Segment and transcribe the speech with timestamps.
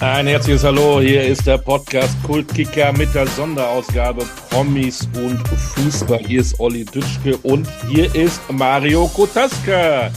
[0.00, 6.20] Ein herzliches Hallo, hier ist der Podcast Kultkicker mit der Sonderausgabe Promis und Fußball.
[6.20, 10.10] Hier ist Olli Dütschke und hier ist Mario Kotaska.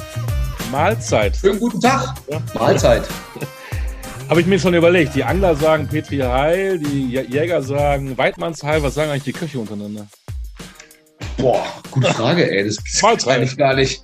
[0.71, 1.35] Mahlzeit.
[1.35, 2.15] Schönen guten Tag.
[2.31, 2.41] Ja.
[2.53, 3.03] Mahlzeit.
[4.29, 5.15] Habe ich mir schon überlegt.
[5.15, 8.81] Die Angler sagen Petri Heil, die Jäger sagen Weidmanns Heil.
[8.83, 10.07] Was sagen eigentlich die Köche untereinander?
[11.35, 12.63] Boah, gute Frage, ey.
[12.63, 14.01] Das weiß ich gar nicht.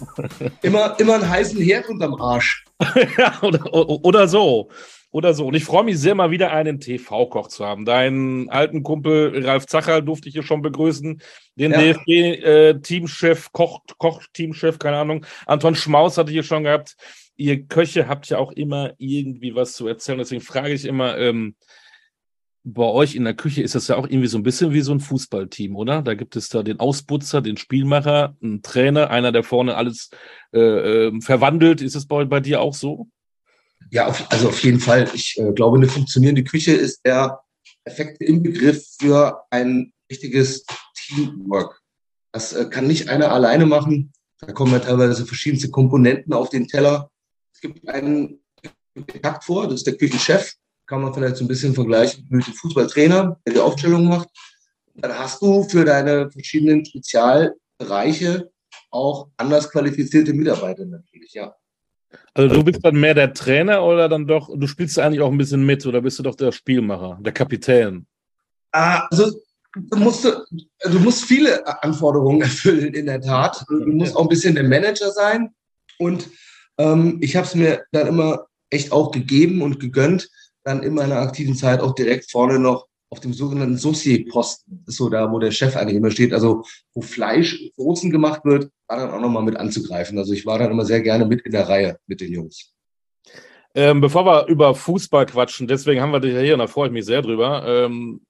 [0.61, 2.65] Immer, immer einen heißen Herd unterm Arsch.
[3.17, 4.69] ja, oder, oder so.
[5.11, 5.47] Oder so.
[5.47, 7.83] Und ich freue mich sehr, mal wieder einen TV-Koch zu haben.
[7.85, 11.21] Deinen alten Kumpel Ralf Zacher durfte ich hier schon begrüßen.
[11.55, 11.79] Den ja.
[11.79, 15.25] DFB-Teamchef, äh, Koch, Koch-Teamchef, keine Ahnung.
[15.47, 16.95] Anton Schmaus hatte ich hier schon gehabt.
[17.37, 20.19] Ihr Köche habt ja auch immer irgendwie was zu erzählen.
[20.19, 21.55] Deswegen frage ich immer, ähm,
[22.63, 24.91] bei euch in der Küche ist das ja auch irgendwie so ein bisschen wie so
[24.91, 26.03] ein Fußballteam, oder?
[26.03, 30.11] Da gibt es da den Ausputzer, den Spielmacher, einen Trainer, einer, der vorne alles
[30.53, 30.59] äh,
[31.07, 31.81] äh, verwandelt.
[31.81, 33.07] Ist es bei, bei dir auch so?
[33.91, 35.09] Ja, auf, also auf jeden Fall.
[35.13, 37.39] Ich äh, glaube, eine funktionierende Küche ist der
[37.83, 41.81] perfekte Inbegriff für ein richtiges Teamwork.
[42.31, 44.13] Das äh, kann nicht einer alleine machen.
[44.39, 47.11] Da kommen ja teilweise verschiedenste Komponenten auf den Teller.
[47.53, 48.39] Es gibt einen
[49.21, 50.53] Takt vor, das ist der Küchenchef.
[50.85, 54.29] Kann man vielleicht so ein bisschen vergleichen mit dem Fußballtrainer, der die Aufstellung macht.
[54.95, 58.49] Dann hast du für deine verschiedenen Spezialbereiche
[58.91, 61.55] auch anders qualifizierte Mitarbeiter natürlich, ja.
[62.33, 65.37] Also du bist dann mehr der Trainer oder dann doch, du spielst eigentlich auch ein
[65.37, 68.05] bisschen mit oder bist du doch der Spielmacher, der Kapitän?
[68.71, 69.41] Ah, also
[69.73, 73.63] du musst, du musst viele Anforderungen erfüllen, in der Tat.
[73.67, 75.53] Du musst auch ein bisschen der Manager sein.
[75.97, 76.29] Und
[76.77, 80.29] ähm, ich habe es mir dann immer echt auch gegeben und gegönnt,
[80.63, 85.31] dann in meiner aktiven Zeit auch direkt vorne noch auf dem sogenannten ist so da,
[85.31, 89.21] wo der Chef eigentlich immer steht, also wo Fleisch, Wurzeln gemacht wird, war dann auch
[89.21, 90.17] nochmal mit anzugreifen.
[90.17, 92.71] Also ich war dann immer sehr gerne mit in der Reihe mit den Jungs.
[93.75, 96.87] Ähm, bevor wir über Fußball quatschen, deswegen haben wir dich ja hier und da freue
[96.87, 97.63] ich mich sehr drüber.
[97.65, 98.21] Ähm,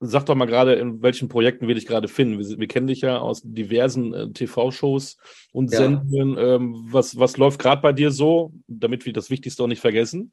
[0.00, 2.38] sag doch mal gerade, in welchen Projekten wir dich gerade finden.
[2.38, 5.16] Wir, wir, kennen dich ja aus diversen äh, TV-Shows
[5.52, 5.78] und ja.
[5.78, 6.36] Sendungen.
[6.38, 10.32] Ähm, was, was läuft gerade bei dir so, damit wir das Wichtigste auch nicht vergessen?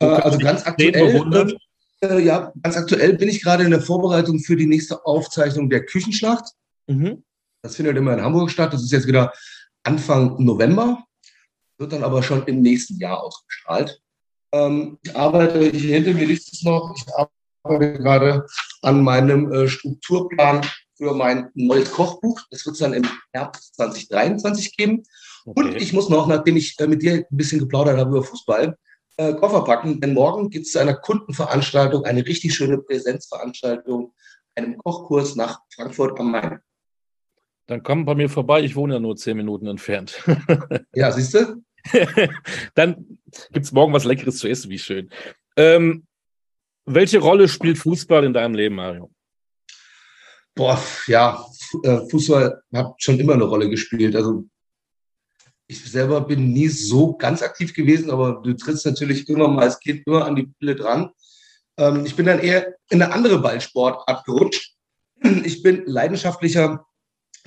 [0.00, 1.54] Äh, also ganz aktuell, äh,
[2.02, 6.52] ja, ganz aktuell bin ich gerade in der Vorbereitung für die nächste Aufzeichnung der Küchenschlacht.
[6.86, 7.24] Mhm.
[7.62, 8.72] Das findet immer in Hamburg statt.
[8.72, 9.32] Das ist jetzt wieder
[9.82, 11.04] Anfang November,
[11.78, 14.00] wird dann aber schon im nächsten Jahr ausgestrahlt.
[14.52, 17.04] Ähm, ich arbeite, hier hinter mir liegt es noch, ich
[17.62, 18.46] arbeite gerade
[18.82, 20.64] an meinem äh, Strukturplan
[20.96, 22.40] für mein neues Kochbuch.
[22.50, 25.02] Das wird es dann im Herbst 2023 geben.
[25.44, 25.60] Okay.
[25.60, 28.76] Und ich muss noch, nachdem ich äh, mit dir ein bisschen geplaudert habe über Fußball,
[29.18, 34.14] äh, Koffer packen, denn morgen gibt es zu einer Kundenveranstaltung, eine richtig schöne Präsenzveranstaltung,
[34.54, 36.60] einem Kochkurs nach Frankfurt am Main.
[37.66, 40.22] Dann komm bei mir vorbei, ich wohne ja nur zehn Minuten entfernt.
[40.94, 41.62] ja, siehst du?
[42.74, 43.18] Dann
[43.52, 45.10] gibt es morgen was Leckeres zu essen, wie schön.
[45.56, 46.06] Ähm,
[46.86, 49.10] welche Rolle spielt Fußball in deinem Leben, Mario?
[50.54, 51.44] Boah, ja,
[51.82, 54.16] äh, Fußball hat schon immer eine Rolle gespielt.
[54.16, 54.44] Also
[55.68, 59.78] ich selber bin nie so ganz aktiv gewesen, aber du trittst natürlich immer mal als
[59.78, 61.10] Kind immer an die Pille dran.
[61.76, 64.74] Ähm, ich bin dann eher in eine andere Ballsportart gerutscht.
[65.44, 66.86] Ich bin leidenschaftlicher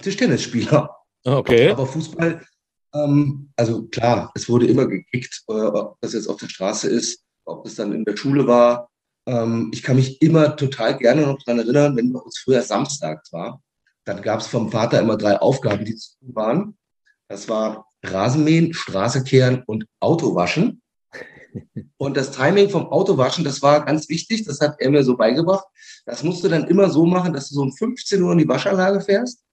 [0.02, 0.96] Tischtennisspieler.
[1.24, 1.72] Okay.
[1.72, 2.46] Aber Fußball,
[2.94, 7.24] ähm, also klar, es wurde immer gekickt, äh, ob das jetzt auf der Straße ist,
[7.46, 8.90] ob das dann in der Schule war.
[9.26, 13.24] Ähm, ich kann mich immer total gerne noch daran erinnern, wenn bei uns früher Samstag
[13.32, 13.62] war,
[14.04, 16.78] dann gab es vom Vater immer drei Aufgaben, die zu tun waren.
[17.28, 20.82] Das war Rasenmähen, Straße kehren und Auto waschen.
[21.98, 25.66] Und das Timing vom Autowaschen, das war ganz wichtig, das hat er mir so beigebracht.
[26.06, 28.48] Das musst du dann immer so machen, dass du so um 15 Uhr in die
[28.48, 29.44] Waschanlage fährst.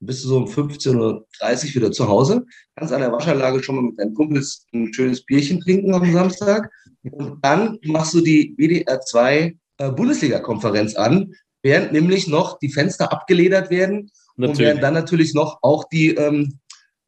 [0.00, 2.44] Bist du so um 15.30 Uhr wieder zu Hause,
[2.76, 6.70] kannst an der Waschanlage schon mal mit deinen Kumpels ein schönes Bierchen trinken am Samstag.
[7.02, 13.10] Und dann machst du die WDR 2 äh, Bundesliga-Konferenz an, während nämlich noch die Fenster
[13.10, 14.50] abgeledert werden natürlich.
[14.50, 16.58] und während dann natürlich noch auch die ähm,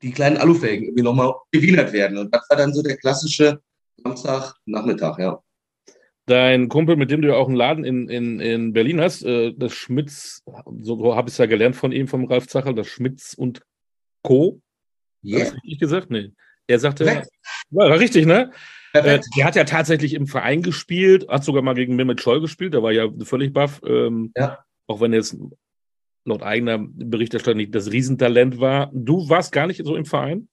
[0.02, 2.18] die kleinen Alufelgen irgendwie nochmal gewienert werden.
[2.18, 3.60] Und das war dann so der klassische
[3.96, 5.42] Samstagnachmittag, ja.
[6.26, 9.54] Dein Kumpel, mit dem du ja auch einen Laden in, in, in Berlin hast, äh,
[9.56, 10.42] das Schmitz,
[10.82, 13.62] so habe ich es ja gelernt von ihm, vom Ralf Zacherl, das Schmitz und
[14.22, 14.60] Co.
[15.24, 15.40] Yeah.
[15.40, 16.10] Hast du richtig gesagt?
[16.10, 16.32] Nee.
[16.66, 17.22] Er sagte, ja,
[17.70, 18.52] war richtig, ne?
[18.92, 22.74] Äh, der hat ja tatsächlich im Verein gespielt, hat sogar mal gegen Mehmet Scholl gespielt,
[22.74, 23.80] der war ja völlig baff.
[23.86, 24.58] Ähm, ja.
[24.86, 25.36] Auch wenn er jetzt
[26.28, 28.90] laut eigener Berichterstattung nicht das Riesentalent war.
[28.92, 30.48] Du warst gar nicht so im Verein?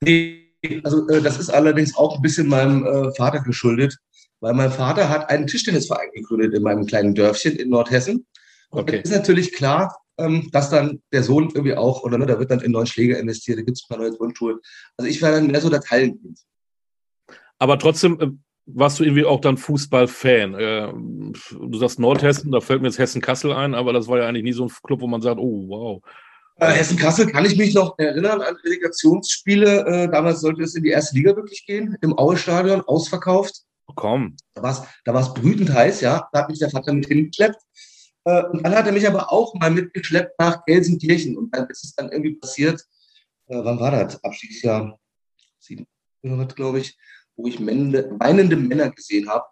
[0.00, 0.50] Nee,
[0.82, 3.96] also äh, das ist allerdings auch ein bisschen meinem äh, Vater geschuldet,
[4.40, 8.26] weil mein Vater hat einen Tischtennisverein gegründet in meinem kleinen Dörfchen in Nordhessen.
[8.70, 9.00] Und okay.
[9.02, 12.60] ist natürlich klar, ähm, dass dann der Sohn irgendwie auch, oder ne, da wird dann
[12.60, 14.58] in neuen Schläger investiert, da gibt es ein paar neue Grundschulen.
[14.96, 16.38] Also ich war dann mehr so der Talentkind.
[17.58, 18.30] Aber trotzdem, äh,
[18.66, 20.54] warst du irgendwie auch dann Fußballfan?
[20.54, 24.44] Äh, du sagst Nordhessen, da fällt mir jetzt Hessen-Kassel ein, aber das war ja eigentlich
[24.44, 26.02] nie so ein Club, wo man sagt, oh wow.
[26.56, 29.86] Äh, Hessen-Kassel kann ich mich noch erinnern an Relegationsspiele.
[29.86, 33.62] Äh, damals sollte es in die erste Liga wirklich gehen, im Aue-Stadion, ausverkauft.
[33.86, 34.36] Oh, komm.
[34.54, 36.28] Da war es da war's brütend heiß, ja.
[36.32, 37.60] Da hat mich der Vater mit hingekleppt.
[38.24, 41.36] Äh, und dann hat er mich aber auch mal mitgeschleppt nach Gelsenkirchen.
[41.36, 42.80] Und dann ist es dann irgendwie passiert,
[43.48, 44.22] äh, wann war das?
[44.24, 44.98] Abstiegsjahr
[45.58, 46.96] 700, glaube ich
[47.36, 49.44] wo ich Mände, weinende Männer gesehen habe.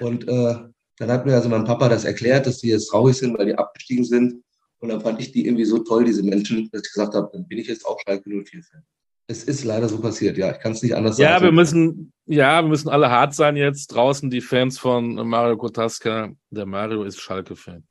[0.00, 0.54] Und äh,
[0.98, 3.54] dann hat mir also mein Papa das erklärt, dass die jetzt traurig sind, weil die
[3.54, 4.42] abgestiegen sind.
[4.78, 7.46] Und dann fand ich die irgendwie so toll, diese Menschen, dass ich gesagt habe, dann
[7.46, 8.82] bin ich jetzt auch Schalke 04-Fan.
[9.28, 10.50] Es ist leider so passiert, ja.
[10.50, 11.44] Ich kann es nicht anders ja, sagen.
[11.44, 15.56] Ja, wir müssen, ja, wir müssen alle hart sein jetzt draußen, die Fans von Mario
[15.56, 16.32] Kotaska.
[16.50, 17.84] Der Mario ist Schalke-Fan.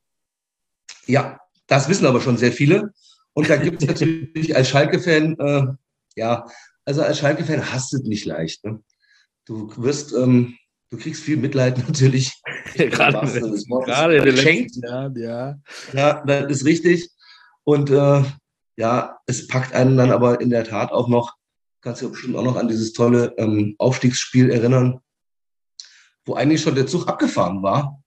[1.08, 2.94] Ja, das wissen aber schon sehr viele.
[3.34, 5.68] Und da gibt es natürlich als Schalke-Fan, äh,
[6.16, 6.46] ja,
[6.84, 8.66] also als Schalke-Fan hast du es nicht leicht.
[8.66, 8.84] Ne?
[9.52, 10.56] Du wirst, ähm,
[10.92, 12.32] du kriegst viel Mitleid natürlich.
[12.74, 15.60] gerade gerade in den letzten Jahren, ja.
[15.92, 17.10] Ja, das ist richtig.
[17.66, 18.24] Und äh,
[18.78, 21.36] ja, es packt einen dann aber in der Tat auch noch,
[21.82, 25.02] kannst du bestimmt auch noch an dieses tolle ähm, Aufstiegsspiel erinnern,
[26.24, 28.02] wo eigentlich schon der Zug abgefahren war.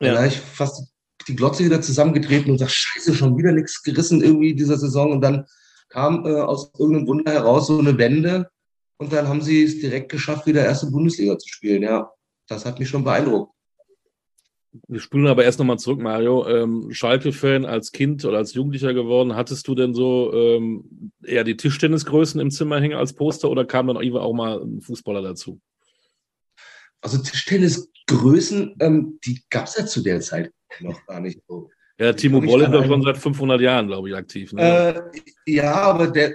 [0.00, 0.14] Ja.
[0.14, 0.92] Da ich fast
[1.26, 5.10] die Glotze wieder zusammengetreten und sag, scheiße, schon wieder nichts gerissen irgendwie dieser Saison.
[5.10, 5.46] Und dann
[5.88, 8.50] kam äh, aus irgendeinem Wunder heraus so eine Wende
[8.98, 11.82] und dann haben sie es direkt geschafft, wieder erste Bundesliga zu spielen.
[11.82, 12.10] Ja,
[12.48, 13.52] das hat mich schon beeindruckt.
[14.88, 16.46] Wir spulen aber erst nochmal zurück, Mario.
[16.46, 21.56] Ähm, Schalke-Fan als Kind oder als Jugendlicher geworden, hattest du denn so ähm, eher die
[21.56, 25.60] Tischtennisgrößen im Zimmer hängen als Poster oder kam dann auch mal ein Fußballer dazu?
[27.00, 31.70] Also Tischtennisgrößen, ähm, die gab es ja zu der Zeit noch gar nicht so.
[31.98, 34.52] Ja, Timo Boll ist doch schon seit 500 Jahren, glaube ich, aktiv.
[34.52, 35.10] Ne?
[35.16, 35.20] Äh,
[35.50, 36.34] ja, aber der,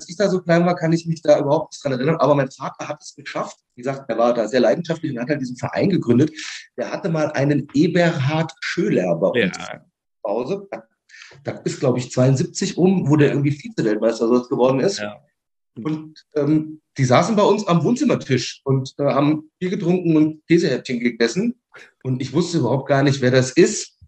[0.00, 2.16] als ich da so klein war, kann ich mich da überhaupt nicht dran erinnern.
[2.16, 3.58] Aber mein Vater hat es geschafft.
[3.74, 6.32] Wie gesagt, er war da sehr leidenschaftlich und hat halt diesen Verein gegründet.
[6.78, 9.82] Der hatte mal einen Eberhard Schöler bei uns ja.
[9.82, 10.68] zu Hause.
[11.44, 15.00] Das ist, glaube ich, 72 um, wo der irgendwie Vize-Weltmeister geworden ist.
[15.00, 15.20] Ja.
[15.76, 20.98] Und ähm, die saßen bei uns am Wohnzimmertisch und äh, haben Bier getrunken und Käsehäppchen
[20.98, 21.60] gegessen.
[22.02, 23.98] Und ich wusste überhaupt gar nicht, wer das ist.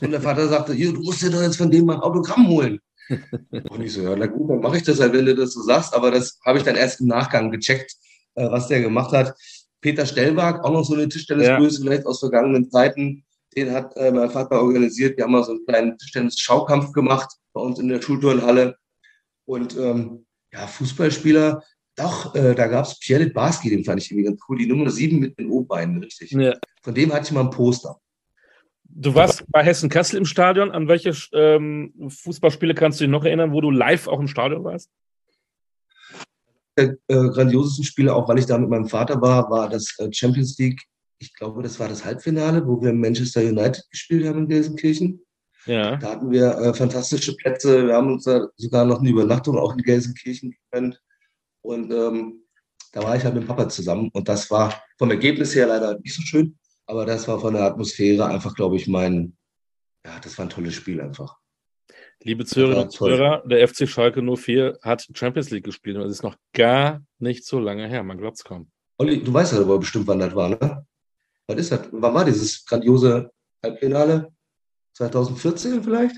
[0.00, 2.80] Und der Vater sagte, du musst dir doch jetzt von dem mal ein Autogramm holen.
[3.70, 5.62] Und ich so, ja, na gut, dann mache ich das halt, wenn du das so
[5.62, 5.94] sagst.
[5.94, 7.94] Aber das habe ich dann erst im Nachgang gecheckt,
[8.34, 9.34] äh, was der gemacht hat.
[9.80, 11.82] Peter Stellberg, auch noch so eine Tischtennisgröße, ja.
[11.82, 13.24] vielleicht aus vergangenen Zeiten.
[13.56, 15.16] Den hat äh, mein Vater organisiert.
[15.16, 18.76] Wir haben mal so einen kleinen Tischtennis-Schaukampf gemacht bei uns in der Schulturnhalle.
[19.44, 21.62] Und ähm, ja, Fußballspieler,
[21.96, 24.56] doch, äh, da gab es Pierre Barski, den fand ich irgendwie ganz cool.
[24.56, 26.30] Die Nummer 7 mit den O-Beinen, richtig.
[26.30, 26.54] Ja.
[26.82, 28.00] Von dem hatte ich mal ein Poster.
[28.94, 30.70] Du warst bei Hessen Kassel im Stadion.
[30.70, 34.64] An welche ähm, Fußballspiele kannst du dich noch erinnern, wo du live auch im Stadion
[34.64, 34.90] warst?
[36.76, 40.08] Der äh, grandiosesten Spiele, auch weil ich da mit meinem Vater war, war das äh,
[40.12, 40.82] Champions League.
[41.18, 45.20] Ich glaube, das war das Halbfinale, wo wir Manchester United gespielt haben in Gelsenkirchen.
[45.66, 45.96] Ja.
[45.96, 47.86] Da hatten wir äh, fantastische Plätze.
[47.86, 51.00] Wir haben uns da sogar noch eine Übernachtung auch in Gelsenkirchen gegönnt.
[51.62, 52.42] Und ähm,
[52.92, 54.10] da war ich halt mit dem Papa zusammen.
[54.12, 56.58] Und das war vom Ergebnis her leider nicht so schön.
[56.92, 59.34] Aber das war von der Atmosphäre einfach, glaube ich, mein,
[60.04, 61.38] ja, das war ein tolles Spiel einfach.
[62.22, 66.22] Liebe Zuhörerinnen und Zuhörer, der FC Schalke 04 hat Champions League gespielt und es ist
[66.22, 68.70] noch gar nicht so lange her, man glaubt es kaum.
[68.98, 70.86] Olli, du weißt ja aber bestimmt, wann das war, ne?
[71.46, 71.88] Was ist das?
[71.92, 73.30] Wann war dieses grandiose
[73.62, 74.30] Halbfinale?
[74.92, 76.16] 2014 vielleicht?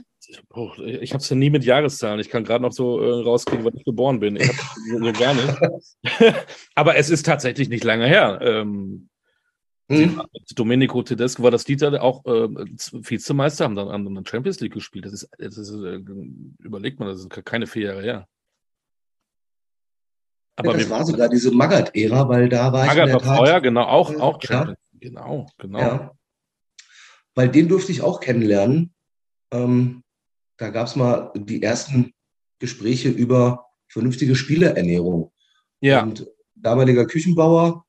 [0.53, 2.19] Oh, ich habe es ja nie mit Jahreszahlen.
[2.19, 4.35] Ich kann gerade noch so äh, rauskriegen, wann ich geboren bin.
[4.35, 4.51] Ich
[4.91, 5.57] so, so gar nicht.
[6.75, 8.41] aber es ist tatsächlich nicht lange her.
[8.43, 9.09] Ähm,
[9.89, 10.23] Mhm.
[10.55, 15.05] Domenico Tedesco war das Dieter auch äh, Vizemeister, haben dann an der Champions League gespielt.
[15.05, 16.01] Das ist, das ist äh,
[16.59, 18.29] überlegt man, das ist keine vier Jahre her.
[20.57, 23.13] Aber ja, das war sogar diese Magath-Ära, weil da war Magath ich.
[23.13, 24.75] Magath war vorher, genau, auch, auch ja.
[24.95, 25.79] Genau, genau.
[25.79, 26.13] Ja.
[27.35, 28.95] Weil den durfte ich auch kennenlernen.
[29.51, 30.03] Ähm,
[30.57, 32.15] da gab es mal die ersten
[32.59, 35.33] Gespräche über vernünftige Spielerernährung.
[35.81, 36.03] Ja.
[36.03, 37.85] Und damaliger Küchenbauer,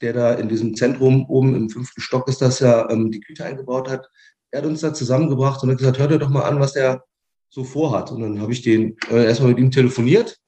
[0.00, 3.44] der da in diesem Zentrum oben im fünften Stock ist das ja, ähm, die Küche
[3.44, 4.08] eingebaut hat.
[4.50, 7.04] Er hat uns da zusammengebracht und hat gesagt, hört ihr doch mal an, was er
[7.48, 8.10] so vorhat.
[8.12, 10.38] Und dann habe ich den äh, erstmal mit ihm telefoniert.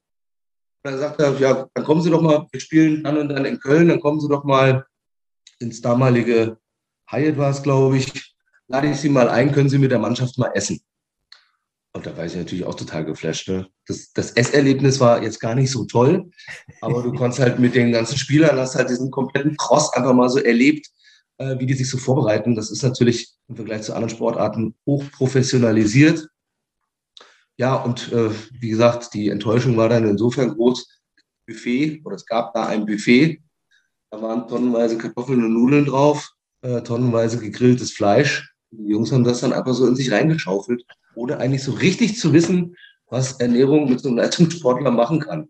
[0.82, 3.44] Und dann sagt er, ja, dann kommen Sie doch mal, wir spielen dann und dann
[3.44, 4.86] in Köln, dann kommen Sie doch mal
[5.58, 6.58] ins damalige
[7.10, 8.34] Hyatt war es, glaube ich.
[8.68, 10.80] Lade ich Sie mal ein, können Sie mit der Mannschaft mal essen.
[11.92, 13.48] Und da war ich natürlich auch total geflasht.
[13.48, 13.66] Ne?
[13.86, 16.30] Das, das Esserlebnis war jetzt gar nicht so toll,
[16.80, 20.28] aber du konntest halt mit den ganzen Spielern, hast halt diesen kompletten Cross einfach mal
[20.28, 20.86] so erlebt,
[21.38, 22.54] äh, wie die sich so vorbereiten.
[22.54, 26.28] Das ist natürlich im Vergleich zu anderen Sportarten hochprofessionalisiert.
[27.56, 28.30] Ja, und äh,
[28.60, 30.86] wie gesagt, die Enttäuschung war dann insofern groß.
[31.48, 33.42] Buffet, oder es gab da ein Buffet.
[34.10, 36.30] Da waren tonnenweise Kartoffeln und Nudeln drauf,
[36.62, 38.54] äh, tonnenweise gegrilltes Fleisch.
[38.70, 40.84] Die Jungs haben das dann einfach so in sich reingeschaufelt,
[41.18, 42.76] ohne eigentlich so richtig zu wissen,
[43.10, 45.48] was Ernährung mit so einem Leistungssportler machen kann.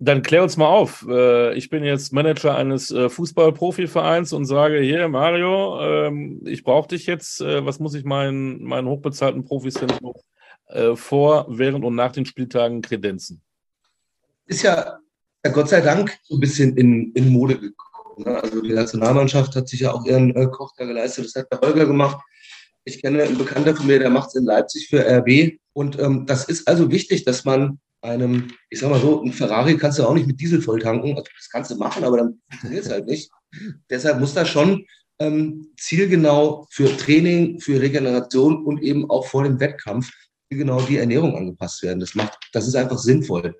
[0.00, 1.06] Dann klär uns mal auf.
[1.08, 6.88] Äh, ich bin jetzt Manager eines äh, Fußballprofivereins und sage, hier, Mario, ähm, ich brauche
[6.88, 7.40] dich jetzt.
[7.40, 9.92] Äh, was muss ich meinen, meinen hochbezahlten Profis denn
[10.94, 13.42] vor, während und nach den Spieltagen kredenzen?
[14.46, 14.98] Ist ja,
[15.52, 18.24] Gott sei Dank so ein bisschen in, in Mode gekommen.
[18.24, 18.42] Ne?
[18.42, 21.26] Also die Nationalmannschaft hat sich ja auch ihren Koch da geleistet.
[21.26, 22.18] Das hat der Holger gemacht.
[22.84, 25.58] Ich kenne einen Bekannter von mir, der macht es in Leipzig für RB.
[25.72, 29.76] Und ähm, das ist also wichtig, dass man einem, ich sag mal so, ein Ferrari
[29.76, 31.16] kannst du auch nicht mit Diesel voll tanken.
[31.16, 33.30] Also das kannst du machen, aber dann funktioniert es halt nicht.
[33.90, 34.84] Deshalb muss das schon
[35.18, 40.10] ähm, zielgenau für Training, für Regeneration und eben auch vor dem Wettkampf
[40.48, 42.00] zielgenau die Ernährung angepasst werden.
[42.00, 43.56] Das macht, das ist einfach sinnvoll.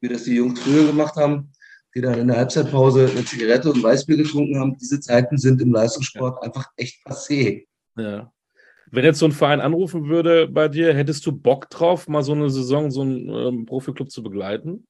[0.00, 1.52] Wie das die Jungs früher gemacht haben,
[1.94, 5.60] die dann in der Halbzeitpause eine Zigarette und ein Weißbier getrunken haben, diese Zeiten sind
[5.60, 7.66] im Leistungssport einfach echt passé.
[7.96, 8.32] Ja.
[8.92, 12.32] Wenn jetzt so ein Verein anrufen würde bei dir, hättest du Bock drauf, mal so
[12.32, 14.86] eine Saison, so einen ähm, Profiklub zu begleiten?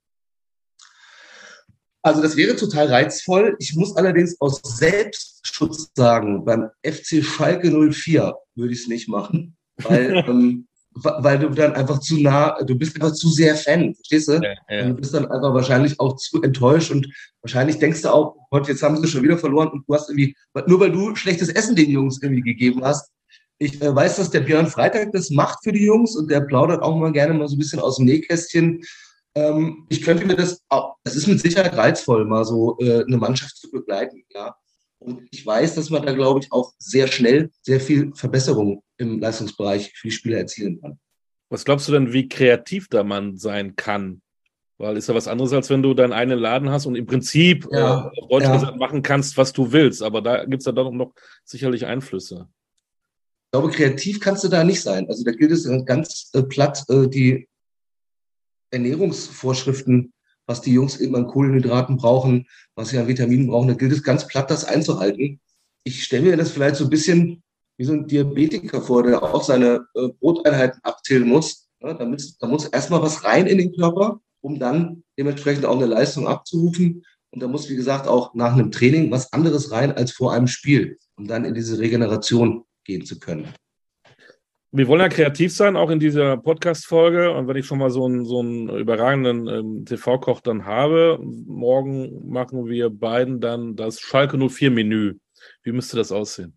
[2.02, 3.57] Also das wäre total reizvoll.
[3.59, 9.57] Ich muss allerdings aus Selbstschutz sagen, beim FC Schalke 04 würde ich es nicht machen,
[9.76, 14.28] weil, ähm, weil du dann einfach zu nah, du bist einfach zu sehr Fan, verstehst
[14.28, 14.33] du?
[14.33, 14.88] Ja, ja.
[14.88, 17.07] du bist dann einfach wahrscheinlich auch zu enttäuscht und
[17.42, 20.35] wahrscheinlich denkst du auch, Gott, jetzt haben sie schon wieder verloren und du hast irgendwie,
[20.66, 23.11] nur weil du schlechtes Essen den Jungs irgendwie gegeben hast,
[23.61, 26.83] ich äh, weiß, dass der Björn Freitag das macht für die Jungs und der plaudert
[26.83, 28.83] auch mal gerne mal so ein bisschen aus dem Nähkästchen.
[29.35, 33.19] Ähm, ich könnte mir das, auch, das ist mit Sicherheit reizvoll, mal so äh, eine
[33.19, 34.57] Mannschaft zu begleiten, ja.
[34.99, 39.19] Und ich weiß, dass man da, glaube ich, auch sehr schnell sehr viel Verbesserung im
[39.19, 40.99] Leistungsbereich für die Spieler erzielen kann.
[41.49, 44.21] Was glaubst du denn, wie kreativ da man sein kann?
[44.79, 47.67] Weil ist ja was anderes, als wenn du deinen einen Laden hast und im Prinzip
[47.71, 48.55] ja, äh, Deutsch ja.
[48.55, 50.02] gesagt machen kannst, was du willst.
[50.02, 51.12] Aber da gibt es ja doch noch
[51.45, 52.49] sicherlich Einflüsse.
[53.50, 55.09] Ich glaube, kreativ kannst du da nicht sein.
[55.09, 57.49] Also da gilt es ganz äh, platt, äh, die
[58.71, 60.12] Ernährungsvorschriften,
[60.47, 64.04] was die Jungs eben an Kohlenhydraten brauchen, was sie an Vitaminen brauchen, da gilt es
[64.04, 65.40] ganz platt, das einzuhalten.
[65.83, 67.42] Ich stelle mir das vielleicht so ein bisschen
[67.76, 71.66] wie so ein Diabetiker vor, der auch seine äh, Broteinheiten abzählen muss.
[71.80, 75.75] Ja, da, muss da muss erstmal was rein in den Körper, um dann dementsprechend auch
[75.75, 77.04] eine Leistung abzurufen.
[77.33, 80.47] Und da muss, wie gesagt, auch nach einem Training was anderes rein als vor einem
[80.47, 83.49] Spiel, um dann in diese Regeneration gehen zu können.
[84.73, 87.33] Wir wollen ja kreativ sein, auch in dieser Podcast-Folge.
[87.33, 92.29] Und wenn ich schon mal so einen, so einen überragenden ähm, TV-Koch dann habe, morgen
[92.31, 95.17] machen wir beiden dann das Schalke 04-Menü.
[95.63, 96.57] Wie müsste das aussehen?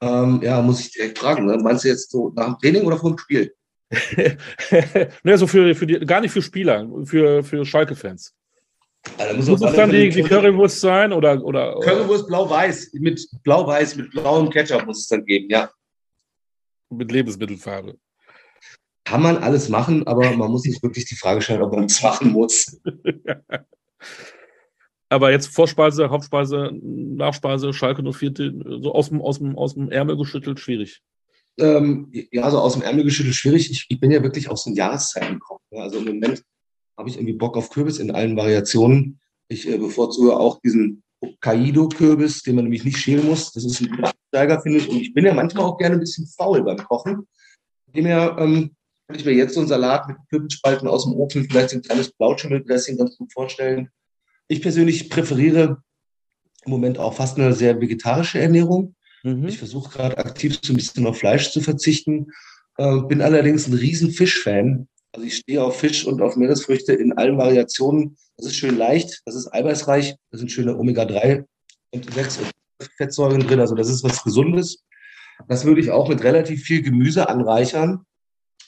[0.00, 1.46] Ähm, ja, muss ich direkt fragen.
[1.46, 1.58] Ne?
[1.58, 3.54] Meinst du jetzt so nach dem Training oder vor dem Spiel?
[5.22, 8.34] ne, so für, für die, gar nicht für Spieler, für, für Schalke-Fans.
[9.18, 13.96] Also muss, muss es dann die, die Currywurst sein oder, oder, Currywurst blau-weiß, mit blau-weiß,
[13.96, 15.70] mit blauem Ketchup muss es dann geben, ja.
[16.90, 17.96] Mit Lebensmittelfarbe.
[19.04, 22.02] Kann man alles machen, aber man muss sich wirklich die Frage stellen, ob man es
[22.02, 22.80] machen muss.
[25.08, 28.32] aber jetzt Vorspeise, Hauptspeise, Nachspeise, Schalke 04,
[28.80, 31.00] so aus dem, aus dem, aus dem Ärmel geschüttelt, schwierig.
[31.58, 33.70] Ähm, ja, so aus dem Ärmel geschüttelt, schwierig.
[33.70, 35.60] Ich, ich bin ja wirklich aus den Jahreszeiten gekommen.
[35.70, 36.42] Also im Moment
[36.96, 39.20] habe ich irgendwie Bock auf Kürbis in allen Variationen.
[39.48, 43.52] Ich äh, bevorzuge auch diesen Hokkaido-Kürbis, den man nämlich nicht schälen muss.
[43.52, 44.88] Das ist ein Steiger, finde ich.
[44.88, 47.26] Und ich bin ja manchmal auch gerne ein bisschen faul beim Kochen.
[47.94, 48.74] Dem her ähm,
[49.06, 52.12] kann ich mir jetzt so einen Salat mit Kürbisspalten aus dem Ofen, vielleicht ein kleines
[52.12, 53.88] Blautschimmeldressing ganz gut vorstellen.
[54.48, 55.82] Ich persönlich präferiere
[56.64, 58.94] im Moment auch fast eine sehr vegetarische Ernährung.
[59.22, 59.46] Mhm.
[59.46, 62.32] Ich versuche gerade aktiv so ein bisschen auf Fleisch zu verzichten.
[62.76, 64.88] Äh, bin allerdings ein riesen Fischfan.
[65.16, 68.18] Also ich stehe auf Fisch und auf Meeresfrüchte in allen Variationen.
[68.36, 71.42] Das ist schön leicht, das ist eiweißreich, da sind schöne Omega-3
[71.92, 72.40] und 6
[72.98, 73.60] Fettsäuren drin.
[73.60, 74.84] Also das ist was Gesundes.
[75.48, 78.04] Das würde ich auch mit relativ viel Gemüse anreichern.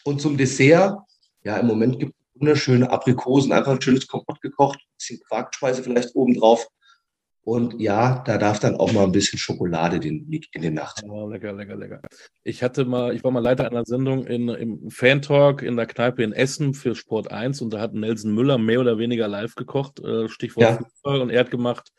[0.04, 0.98] Und zum Dessert,
[1.44, 5.82] ja, im Moment gibt es wunderschöne Aprikosen, einfach ein schönes Kompott gekocht, ein bisschen Quarkspeise
[5.82, 6.66] vielleicht oben drauf.
[7.48, 11.02] Und ja, da darf dann auch mal ein bisschen Schokolade in, in die Nacht.
[11.08, 12.02] Oh, lecker, lecker, lecker.
[12.44, 16.22] Ich hatte mal, ich war mal Leiter einer Sendung in, im Fan-Talk in der Kneipe
[16.22, 19.98] in Essen für Sport 1 und da hat Nelson Müller mehr oder weniger live gekocht,
[20.00, 20.76] äh, Stichwort ja.
[20.76, 21.90] Fußball, und er hat gemacht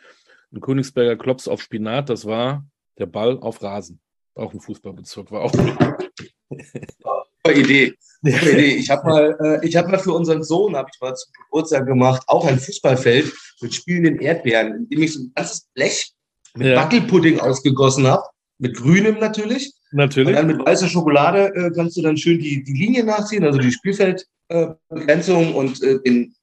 [0.53, 2.63] ein Königsberger Klops auf Spinat, das war
[2.99, 3.99] der Ball auf Rasen.
[4.35, 5.51] Auch ein Fußballbezirk, war auch.
[7.43, 7.93] Super Idee.
[8.21, 8.75] Super Idee.
[8.75, 11.85] Ich habe mal, äh, ich habe mal für unseren Sohn, habe ich mal zum Geburtstag
[11.85, 13.31] gemacht, auch ein Fußballfeld
[13.61, 16.11] mit spielenden Erdbeeren, in dem ich so ein ganzes Blech
[16.55, 16.75] mit ja.
[16.75, 18.23] Wackelpudding ausgegossen habe,
[18.57, 19.73] mit grünem natürlich.
[19.91, 20.29] Natürlich.
[20.29, 23.57] Und dann mit weißer Schokolade äh, kannst du dann schön die, die Linie nachziehen, also
[23.57, 26.35] die Spielfeldbegrenzung äh, und äh, den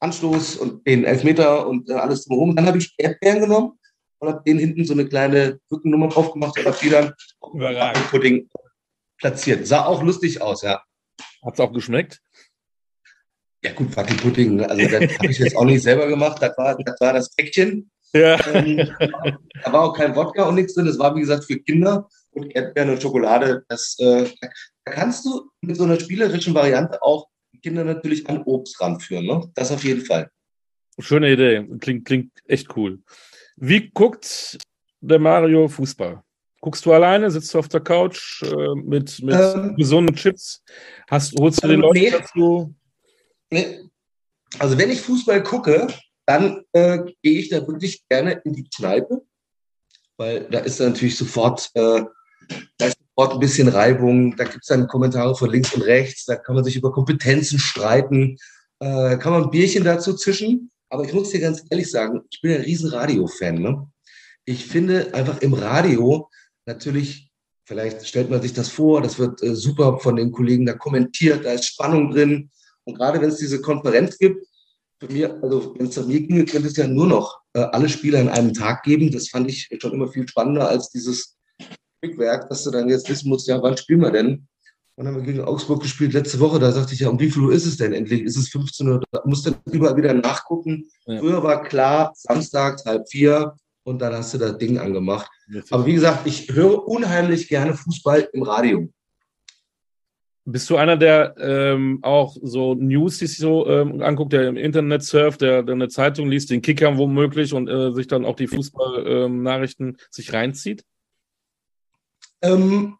[0.00, 2.56] Anstoß und den Elfmeter und äh, alles drumherum.
[2.56, 3.78] Dann habe ich Erdbeeren genommen
[4.18, 7.12] und habe den hinten so eine kleine Rückennummer drauf gemacht und habe die dann
[8.10, 8.48] Pudding
[9.20, 9.66] platziert.
[9.66, 10.82] Sah auch lustig aus, ja.
[11.44, 12.20] Hat es auch geschmeckt?
[13.62, 17.00] Ja gut, Wackelpudding, also das habe ich jetzt auch nicht selber gemacht, das war das,
[17.00, 17.90] war das Päckchen.
[18.14, 18.38] Ja.
[18.54, 18.90] Ähm,
[19.62, 22.54] da war auch kein Wodka und nichts drin, das war wie gesagt für Kinder und
[22.56, 23.64] Erdbeeren und Schokolade.
[23.68, 24.24] Das, äh,
[24.84, 27.28] da kannst du mit so einer spielerischen Variante auch
[27.62, 29.50] Kinder natürlich an Obst ranführen, ne?
[29.54, 30.30] das auf jeden Fall.
[30.98, 33.00] Schöne Idee, klingt, klingt echt cool.
[33.56, 34.58] Wie guckt
[35.00, 36.22] der Mario Fußball?
[36.60, 37.30] Guckst du alleine?
[37.30, 40.62] Sitzt du auf der Couch äh, mit, mit ähm, gesunden Chips?
[41.08, 42.10] Hast, holst du den Leuten nee.
[42.10, 42.74] dazu?
[43.50, 43.80] Nee.
[44.58, 45.86] Also wenn ich Fußball gucke,
[46.26, 49.22] dann äh, gehe ich da wirklich gerne in die Kneipe,
[50.16, 52.02] weil da ist dann natürlich sofort, äh,
[52.78, 56.26] da ist sofort ein bisschen Reibung, da gibt es dann Kommentare von links und rechts,
[56.26, 58.36] da kann man sich über Kompetenzen streiten,
[58.80, 60.70] äh, kann man ein Bierchen dazu zischen.
[60.90, 63.54] Aber ich muss dir ganz ehrlich sagen, ich bin ein riesen Radio-Fan.
[63.54, 63.86] Ne?
[64.44, 66.28] Ich finde einfach im Radio
[66.70, 67.30] natürlich,
[67.64, 71.44] vielleicht stellt man sich das vor, das wird äh, super von den Kollegen da kommentiert,
[71.44, 72.50] da ist Spannung drin.
[72.84, 74.46] Und gerade wenn es diese Konferenz gibt,
[74.98, 77.88] für mir, also wenn es nach mir ginge, könnte es ja nur noch äh, alle
[77.88, 79.10] Spieler in einem Tag geben.
[79.10, 81.38] Das fand ich schon immer viel spannender als dieses
[82.02, 84.46] Quickwerk, dass du dann jetzt wissen musst, ja, wann spielen wir denn?
[84.96, 86.58] Und dann haben wir gegen Augsburg gespielt letzte Woche.
[86.58, 88.22] Da sagte ich ja, um wie viel Uhr ist es denn endlich?
[88.22, 89.02] Ist es 15 Uhr?
[89.10, 90.90] Da musst du überall wieder nachgucken.
[91.06, 91.18] Ja.
[91.18, 95.30] Früher war klar, Samstag, halb vier und dann hast du das Ding angemacht.
[95.70, 98.88] Aber wie gesagt, ich höre unheimlich gerne Fußball im Radio.
[100.44, 105.02] Bist du einer, der ähm, auch so News sich so ähm, anguckt, der im Internet
[105.02, 108.48] surft, der, der eine Zeitung liest, den Kicker womöglich und äh, sich dann auch die
[108.48, 110.82] Fußballnachrichten ähm, sich reinzieht?
[112.42, 112.96] Ähm,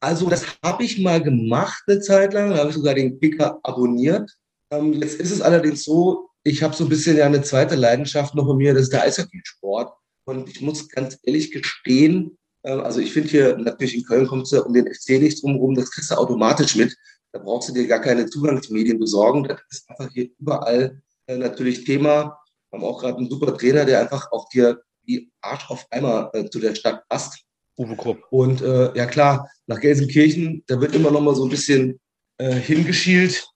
[0.00, 3.58] also das habe ich mal gemacht eine Zeit lang, da habe ich sogar den Kicker
[3.62, 4.30] abonniert.
[4.70, 8.34] Ähm, jetzt ist es allerdings so, ich habe so ein bisschen ja eine zweite Leidenschaft
[8.34, 9.92] noch in mir, das ist der Eishockeysport.
[10.26, 14.46] Und ich muss ganz ehrlich gestehen, äh, also ich finde hier natürlich in Köln kommt
[14.46, 16.94] es um den FC nicht drumherum, das kriegst du automatisch mit.
[17.32, 19.44] Da brauchst du dir gar keine Zugangsmedien besorgen.
[19.44, 22.38] Das ist einfach hier überall äh, natürlich Thema.
[22.70, 26.30] Wir haben auch gerade einen super Trainer, der einfach auch dir wie Arsch auf einmal
[26.32, 27.44] äh, zu der Stadt passt.
[27.78, 28.22] Uwe Krupp.
[28.30, 32.00] Und äh, ja klar, nach Gelsenkirchen, da wird immer noch mal so ein bisschen
[32.38, 33.46] äh, hingeschielt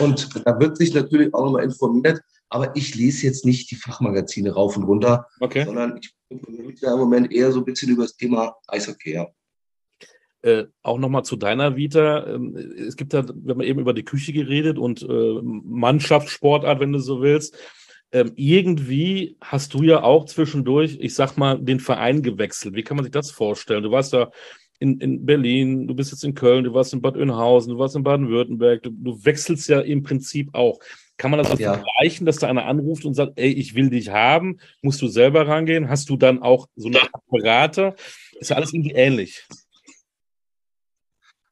[0.00, 2.20] und da wird sich natürlich auch noch mal informiert.
[2.50, 5.64] Aber ich lese jetzt nicht die Fachmagazine rauf und runter, okay.
[5.64, 9.14] sondern ich informiere mich da im Moment eher so ein bisschen über das Thema Eishockey.
[9.14, 9.28] Ja.
[10.42, 12.26] Äh, auch nochmal zu deiner Vita.
[12.26, 16.92] Ähm, es gibt da, wir haben eben über die Küche geredet und äh, Mannschaftssportart, wenn
[16.92, 17.56] du so willst.
[18.12, 22.74] Ähm, irgendwie hast du ja auch zwischendurch, ich sag mal, den Verein gewechselt.
[22.74, 23.84] Wie kann man sich das vorstellen?
[23.84, 24.30] Du warst da
[24.80, 27.94] in, in Berlin, du bist jetzt in Köln, du warst in Bad Oeynhausen, du warst
[27.94, 30.80] in Baden-Württemberg, du, du, wechselst ja im Prinzip auch.
[31.20, 31.74] Kann man das also ja.
[31.74, 35.46] vergleichen, dass da einer anruft und sagt, ey, ich will dich haben, musst du selber
[35.46, 35.90] rangehen?
[35.90, 37.94] Hast du dann auch so eine Apparate?
[38.38, 39.46] Ist ja alles irgendwie ähnlich.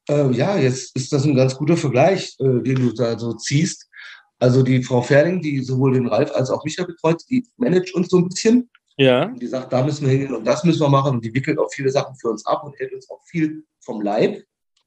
[0.08, 3.90] Ähm, ja, jetzt ist das ein ganz guter Vergleich, äh, den du da so ziehst.
[4.38, 7.94] Also die Frau Ferling, die sowohl den Ralf als auch mich ja betreut, die managt
[7.94, 8.70] uns so ein bisschen.
[8.96, 9.26] Ja.
[9.26, 11.16] Und die sagt, da müssen wir hingehen und das müssen wir machen.
[11.16, 14.00] Und die wickelt auch viele Sachen für uns ab und hält uns auch viel vom
[14.00, 14.42] Leib.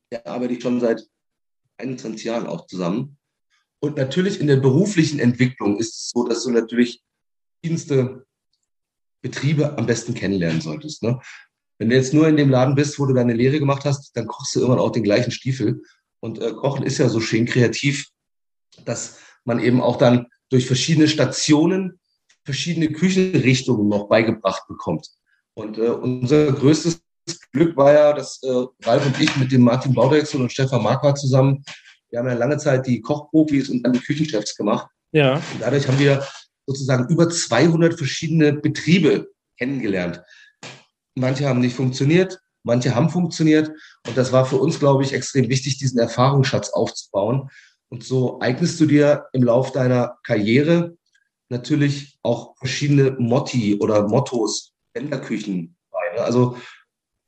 [0.09, 1.05] Da arbeite ich schon seit
[1.77, 3.19] 21 Jahren auch zusammen.
[3.83, 7.01] Und natürlich in der beruflichen Entwicklung ist es so, dass du natürlich
[7.59, 8.25] verschiedenste
[9.21, 11.01] Betriebe am besten kennenlernen solltest.
[11.01, 11.19] Ne?
[11.79, 14.27] Wenn du jetzt nur in dem Laden bist, wo du deine Lehre gemacht hast, dann
[14.27, 15.81] kochst du irgendwann auch den gleichen Stiefel.
[16.19, 18.09] Und äh, Kochen ist ja so schön kreativ,
[18.85, 21.99] dass man eben auch dann durch verschiedene Stationen
[22.43, 25.07] verschiedene Küchenrichtungen noch beigebracht bekommt.
[25.55, 27.01] Und äh, unser größtes
[27.51, 31.17] Glück war ja, dass äh, Ralf und ich mit dem Martin Baudrechsel und Stefan Marquardt
[31.17, 31.63] zusammen
[32.11, 34.87] wir haben ja lange Zeit die Kochprofis und dann die Küchenchefs gemacht.
[35.11, 35.35] Ja.
[35.35, 36.25] Und dadurch haben wir
[36.67, 40.21] sozusagen über 200 verschiedene Betriebe kennengelernt.
[41.15, 43.71] Manche haben nicht funktioniert, manche haben funktioniert.
[44.07, 47.49] Und das war für uns, glaube ich, extrem wichtig, diesen Erfahrungsschatz aufzubauen.
[47.89, 50.95] Und so eignest du dir im Lauf deiner Karriere
[51.49, 56.15] natürlich auch verschiedene Motti oder Mottos, Länderküchen bei.
[56.15, 56.21] Ne?
[56.23, 56.57] Also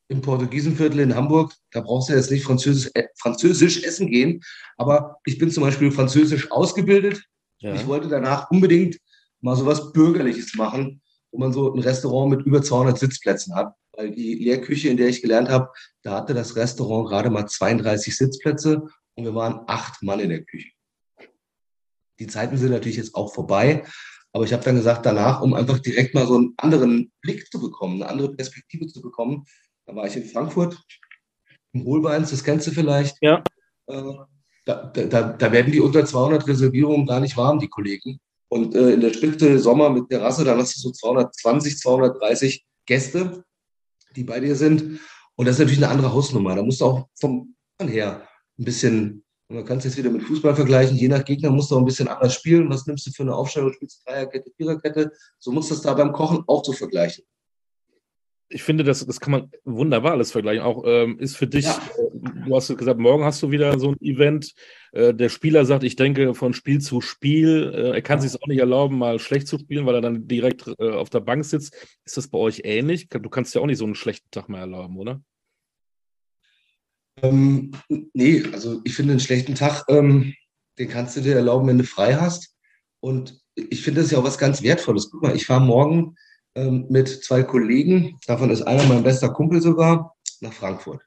[0.08, 4.42] im Portugiesenviertel in Hamburg, da brauchst du jetzt nicht Französisch, äh, Französisch essen gehen.
[4.78, 7.24] Aber ich bin zum Beispiel Französisch ausgebildet.
[7.60, 7.74] Ja.
[7.74, 9.00] Ich wollte danach unbedingt
[9.42, 13.74] mal so was Bürgerliches machen, wo man so ein Restaurant mit über 200 Sitzplätzen hat.
[13.94, 15.70] Weil die Lehrküche, in der ich gelernt habe,
[16.02, 20.44] da hatte das Restaurant gerade mal 32 Sitzplätze und wir waren acht Mann in der
[20.44, 20.70] Küche.
[22.20, 23.84] Die Zeiten sind natürlich jetzt auch vorbei,
[24.32, 27.60] aber ich habe dann gesagt, danach, um einfach direkt mal so einen anderen Blick zu
[27.60, 29.46] bekommen, eine andere Perspektive zu bekommen,
[29.86, 30.78] da war ich in Frankfurt,
[31.74, 33.18] im Holbeins, das kennst du vielleicht.
[33.22, 33.44] Ja.
[33.88, 34.14] Äh,
[34.66, 38.20] da, da, da werden die unter 200 Reservierungen gar nicht warm, die Kollegen.
[38.48, 43.44] Und äh, in der Spitze Sommer mit Terrasse, dann hast du so 220, 230 Gäste,
[44.16, 45.00] die bei dir sind.
[45.36, 46.56] Und das ist natürlich eine andere Hausnummer.
[46.56, 48.26] Da musst du auch vom her
[48.58, 51.76] ein bisschen, man kann es jetzt wieder mit Fußball vergleichen, je nach Gegner musst du
[51.76, 52.70] auch ein bisschen anders spielen.
[52.70, 53.74] Was nimmst du für eine Aufstellung?
[53.74, 55.12] Spielst du Dreierkette, Viererkette?
[55.40, 57.26] So musst du das da beim Kochen auch zu vergleichen
[58.54, 60.64] ich finde, das, das kann man wunderbar alles vergleichen.
[60.64, 61.82] Auch ähm, ist für dich, ja.
[61.98, 64.54] äh, du hast gesagt, morgen hast du wieder so ein Event.
[64.92, 67.72] Äh, der Spieler sagt, ich denke von Spiel zu Spiel.
[67.74, 68.28] Äh, er kann ja.
[68.28, 71.22] sich auch nicht erlauben, mal schlecht zu spielen, weil er dann direkt äh, auf der
[71.22, 71.76] Bank sitzt.
[72.06, 73.10] Ist das bei euch ähnlich?
[73.10, 75.22] Du kannst ja auch nicht so einen schlechten Tag mehr erlauben, oder?
[77.22, 77.72] Ähm,
[78.14, 80.34] nee, also ich finde einen schlechten Tag, ähm,
[80.78, 82.56] den kannst du dir erlauben, wenn du frei hast.
[83.00, 85.10] Und ich finde das ja auch was ganz Wertvolles.
[85.12, 86.16] Guck mal, ich fahre morgen
[86.56, 91.02] ähm, mit zwei Kollegen, davon ist einer mein bester Kumpel sogar, nach Frankfurt.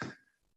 [0.00, 0.06] Ich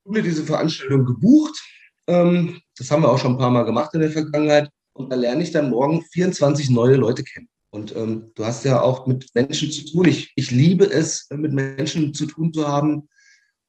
[0.06, 1.62] habe mir diese Veranstaltung gebucht.
[2.08, 4.70] Ähm, das haben wir auch schon ein paar Mal gemacht in der Vergangenheit.
[4.94, 7.50] Und da lerne ich dann morgen 24 neue Leute kennen.
[7.70, 10.08] Und ähm, du hast ja auch mit Menschen zu tun.
[10.08, 13.10] Ich, ich liebe es, mit Menschen zu tun zu haben.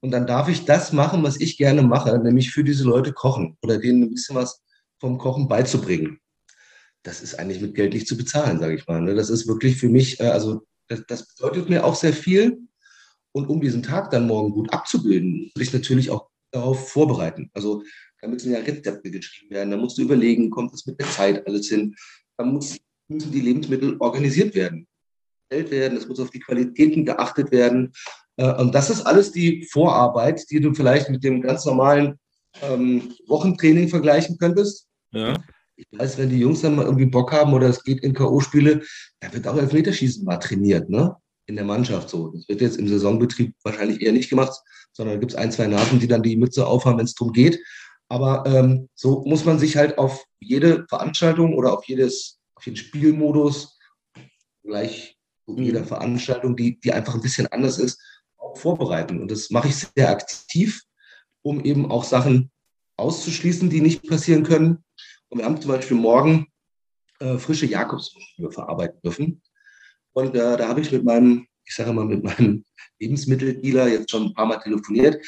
[0.01, 3.57] Und dann darf ich das machen, was ich gerne mache, nämlich für diese Leute kochen
[3.63, 4.63] oder denen ein bisschen was
[5.01, 6.21] vom Kochen beizubringen
[7.05, 9.01] das ist eigentlich mit Geld nicht zu bezahlen, sage ich mal.
[9.01, 9.15] Ne?
[9.15, 12.59] Das ist wirklich für mich, äh, also das, das, bedeutet mir auch sehr viel.
[13.33, 17.51] Und um diesen Tag dann morgen gut abzubilden, will ich natürlich auch darauf vorbereiten.
[17.53, 17.83] Also
[18.21, 21.47] da müssen ja Rezepte geschrieben werden, da musst du überlegen, kommt das mit der Zeit
[21.47, 21.95] alles hin.
[22.37, 22.77] Da muss,
[23.09, 24.87] müssen die Lebensmittel organisiert werden,
[25.51, 27.93] werden, es muss auf die Qualitäten geachtet werden.
[28.37, 32.19] Äh, und das ist alles die Vorarbeit, die du vielleicht mit dem ganz normalen
[32.63, 34.87] ähm, Wochentraining vergleichen könntest.
[35.11, 35.35] Ja.
[35.77, 38.87] Ich weiß, wenn die Jungs dann mal irgendwie Bock haben oder es geht in K.O.-Spiele,
[39.21, 41.17] da wird auch Elfmeterschießen mal trainiert, ne?
[41.47, 42.29] In der Mannschaft so.
[42.29, 44.53] Das wird jetzt im Saisonbetrieb wahrscheinlich eher nicht gemacht,
[44.93, 47.33] sondern da gibt es ein, zwei Nasen, die dann die Mütze aufhaben, wenn es darum
[47.33, 47.61] geht.
[48.09, 52.77] Aber ähm, so muss man sich halt auf jede Veranstaltung oder auf jedes, auf jeden
[52.77, 53.79] Spielmodus,
[54.63, 55.63] gleich mhm.
[55.63, 58.01] jeder Veranstaltung, die, die einfach ein bisschen anders ist,
[58.39, 59.21] auch vorbereiten.
[59.21, 60.83] Und das mache ich sehr aktiv,
[61.43, 62.51] um eben auch Sachen
[62.97, 64.85] auszuschließen, die nicht passieren können
[65.29, 66.47] und wir haben zum Beispiel morgen
[67.21, 69.43] äh, frische Jakobsmuscheln verarbeiten dürfen.
[70.13, 72.65] Und äh, da habe ich mit meinem, ich sage mal, mit meinem
[73.01, 75.25] Lebensmitteldealer jetzt schon ein paar Mal telefoniert.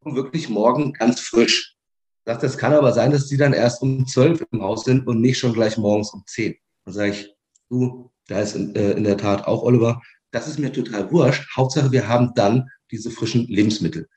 [0.00, 1.76] Und wirklich morgen ganz frisch.
[2.18, 5.06] Ich dachte, es kann aber sein, dass die dann erst um zwölf im Haus sind
[5.06, 6.56] und nicht schon gleich morgens um zehn.
[6.84, 7.34] Dann sage ich,
[7.68, 11.48] du, da ist in, äh, in der Tat auch Oliver, das ist mir total wurscht.
[11.56, 14.08] Hauptsache, wir haben dann diese frischen Lebensmittel.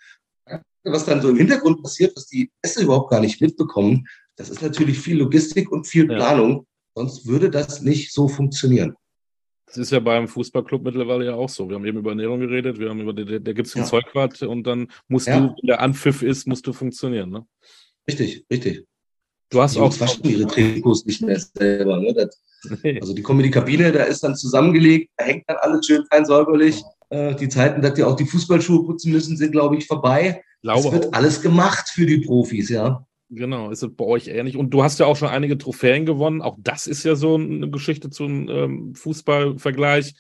[0.84, 4.62] Was dann so im Hintergrund passiert, was die Essen überhaupt gar nicht mitbekommen, das ist
[4.62, 6.52] natürlich viel Logistik und viel Planung.
[6.52, 6.64] Ja.
[6.96, 8.96] Sonst würde das nicht so funktionieren.
[9.66, 11.70] Das ist ja beim Fußballclub mittlerweile ja auch so.
[11.70, 13.86] Wir haben eben über Ernährung geredet, wir haben über, da, gibt es ein ja.
[13.86, 15.40] Zeugwart und dann musst ja.
[15.40, 17.30] du, wenn der Anpfiff ist, musst du funktionieren.
[17.30, 17.46] Ne?
[18.06, 18.86] Richtig, richtig.
[19.50, 19.98] Du hast die auch.
[20.00, 22.02] waschen ihre Trikots nicht mehr selber.
[22.02, 22.14] Ne?
[22.14, 22.38] Das,
[22.84, 23.00] nee.
[23.00, 26.06] Also die kommen in die Kabine, da ist dann zusammengelegt, da hängt dann alles schön
[26.10, 26.82] fein säuberlich.
[27.10, 30.44] Äh, die Zeiten, dass die auch die Fußballschuhe putzen müssen, sind, glaube ich, vorbei.
[30.64, 31.14] Glaube es wird auch.
[31.14, 33.06] alles gemacht für die Profis, ja.
[33.34, 34.58] Genau, ist es bei euch ähnlich.
[34.58, 36.42] Und du hast ja auch schon einige Trophäen gewonnen.
[36.42, 40.16] Auch das ist ja so eine Geschichte zum ähm, Fußballvergleich.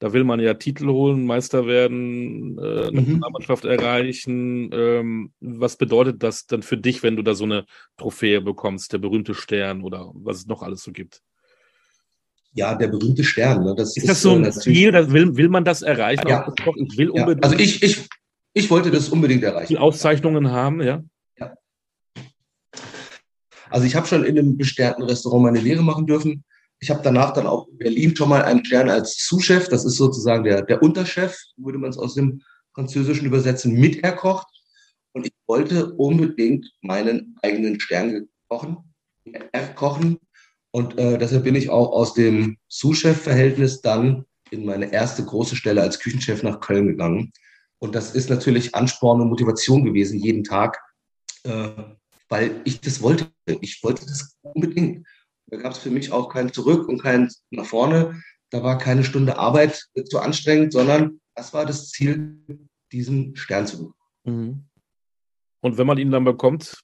[0.00, 3.20] Da will man ja Titel holen, Meister werden, äh, eine mhm.
[3.20, 4.70] Mannschaft erreichen.
[4.72, 8.98] Ähm, was bedeutet das dann für dich, wenn du da so eine Trophäe bekommst, der
[8.98, 11.20] berühmte Stern oder was es noch alles so gibt?
[12.52, 13.62] Ja, der berühmte Stern.
[13.62, 13.76] Ne?
[13.76, 14.92] Das ist, ist das so ein äh, Ziel?
[15.12, 16.26] Will, will man das erreichen?
[16.26, 16.52] Ja.
[16.74, 17.44] Ich will unbedingt.
[17.44, 17.50] Ja.
[17.50, 18.08] Also ich, ich,
[18.54, 19.68] ich wollte das unbedingt erreichen.
[19.68, 21.04] Die Auszeichnungen haben, ja.
[23.70, 26.44] Also ich habe schon in einem besternten Restaurant meine Lehre machen dürfen.
[26.80, 29.96] Ich habe danach dann auch in Berlin schon mal einen Stern als Sous-Chef, das ist
[29.96, 32.40] sozusagen der, der Unterchef, würde man es aus dem
[32.74, 34.46] Französischen übersetzen, mit erkocht.
[35.12, 38.78] Und ich wollte unbedingt meinen eigenen Stern kochen,
[39.52, 40.18] erkochen.
[40.70, 45.82] Und äh, deshalb bin ich auch aus dem Sous-Chef-Verhältnis dann in meine erste große Stelle
[45.82, 47.32] als Küchenchef nach Köln gegangen.
[47.78, 50.78] Und das ist natürlich Ansporn und Motivation gewesen, jeden Tag
[51.44, 51.70] äh,
[52.30, 53.30] weil ich das wollte.
[53.60, 55.06] Ich wollte das unbedingt.
[55.48, 58.22] Da gab es für mich auch kein Zurück und kein nach vorne.
[58.50, 62.38] Da war keine Stunde Arbeit zu anstrengend, sondern das war das Ziel,
[62.92, 63.94] diesen Stern zu bekommen.
[64.24, 64.64] Mhm.
[65.60, 66.80] Und wenn man ihn dann bekommt,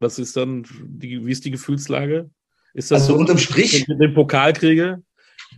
[0.00, 2.30] was ist dann, die, wie ist die Gefühlslage?
[2.74, 5.02] Ist das also so unterm Strich den Pokal kriege?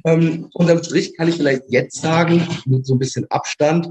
[0.05, 3.89] Ähm, unterm Strich kann ich vielleicht jetzt sagen, mit so ein bisschen Abstand,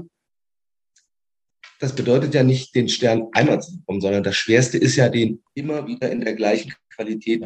[1.82, 5.42] das bedeutet ja nicht, den Stern einmal zu bekommen, sondern das Schwerste ist ja, den
[5.54, 7.42] immer wieder in der gleichen Qualität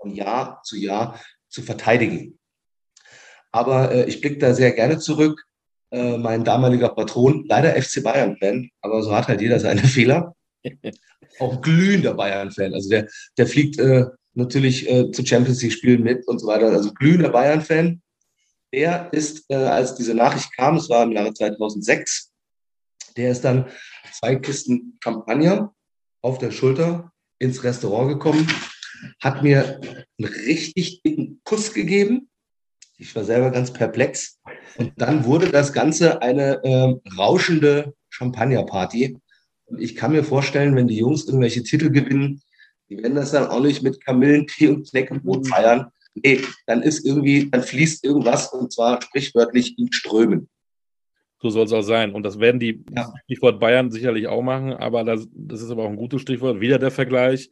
[0.00, 1.20] von Jahr zu Jahr
[1.50, 2.38] zu verteidigen.
[3.52, 5.44] Aber äh, ich blicke da sehr gerne zurück.
[5.90, 10.34] Äh, mein damaliger Patron, leider FC Bayern-Fan, aber so hat halt jeder seine Fehler.
[11.38, 12.72] Auch glühender Bayern-Fan.
[12.72, 16.68] Also der, der fliegt äh, natürlich äh, zu Champions League-Spielen mit und so weiter.
[16.70, 18.00] Also glühender Bayern-Fan.
[18.72, 22.30] Der ist, äh, als diese Nachricht kam, es war im Jahre 2006,
[23.16, 23.66] der ist dann
[24.12, 25.74] zwei Kisten Champagner
[26.20, 28.46] auf der Schulter ins Restaurant gekommen,
[29.20, 29.80] hat mir
[30.18, 32.28] einen richtig dicken Kuss gegeben.
[32.96, 34.40] Ich war selber ganz perplex.
[34.78, 39.18] Und dann wurde das Ganze eine äh, rauschende Champagnerparty.
[39.66, 42.40] Und ich kann mir vorstellen, wenn die Jungs irgendwelche Titel gewinnen,
[42.88, 45.48] die werden das dann auch nicht mit Kamillentee und Knäckebrot mhm.
[45.48, 45.90] feiern.
[46.14, 50.48] Nee, dann ist irgendwie, dann fließt irgendwas und zwar sprichwörtlich in Strömen.
[51.44, 52.12] So soll es auch sein.
[52.14, 53.12] Und das werden die ja.
[53.24, 56.62] Stichwort Bayern sicherlich auch machen, aber das, das ist aber auch ein gutes Stichwort.
[56.62, 57.50] Wieder der Vergleich.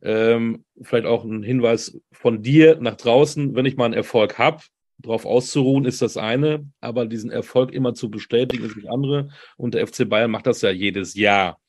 [0.00, 4.62] Ähm, vielleicht auch ein Hinweis von dir nach draußen, wenn ich mal einen Erfolg habe,
[4.96, 9.28] darauf auszuruhen, ist das eine, aber diesen Erfolg immer zu bestätigen, ist das andere.
[9.58, 11.60] Und der FC Bayern macht das ja jedes Jahr.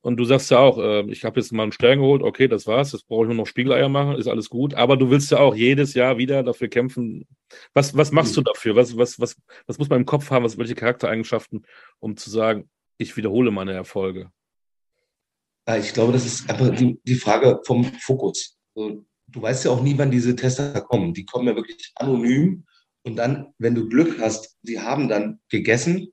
[0.00, 2.66] Und du sagst ja auch, äh, ich habe jetzt mal einen Stern geholt, okay, das
[2.66, 4.74] war's, jetzt brauche ich nur noch Spiegeleier machen, ist alles gut.
[4.74, 7.26] Aber du willst ja auch jedes Jahr wieder dafür kämpfen.
[7.74, 8.76] Was, was machst du dafür?
[8.76, 10.44] Was, was, was, was muss man im Kopf haben?
[10.44, 11.66] Was, welche Charaktereigenschaften,
[11.98, 14.30] um zu sagen, ich wiederhole meine Erfolge?
[15.78, 18.56] Ich glaube, das ist einfach die, die Frage vom Fokus.
[18.74, 21.12] Du weißt ja auch nie, wann diese Tester kommen.
[21.12, 22.64] Die kommen ja wirklich anonym.
[23.02, 26.12] Und dann, wenn du Glück hast, sie haben dann gegessen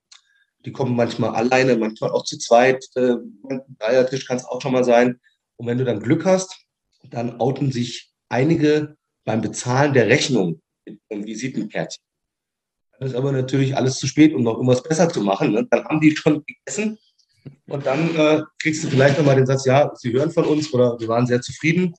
[0.66, 2.86] die kommen manchmal alleine, manchmal auch zu zweit.
[2.96, 3.18] Äh,
[3.50, 5.20] ein Dreiertisch kann es auch schon mal sein.
[5.58, 6.66] Und wenn du dann Glück hast,
[7.10, 12.04] dann outen sich einige beim Bezahlen der Rechnung mit einem Visitenkärtchen.
[12.98, 15.52] Dann ist aber natürlich alles zu spät, um noch irgendwas besser zu machen.
[15.52, 15.68] Ne?
[15.70, 16.98] Dann haben die schon gegessen
[17.68, 21.00] und dann äh, kriegst du vielleicht nochmal den Satz, ja, sie hören von uns oder
[21.00, 21.94] wir waren sehr zufrieden.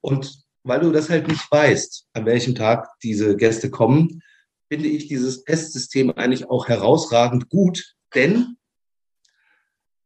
[0.00, 4.22] Und weil du das halt nicht weißt, an welchem Tag diese Gäste kommen,
[4.68, 8.56] finde ich dieses Testsystem eigentlich auch herausragend gut, denn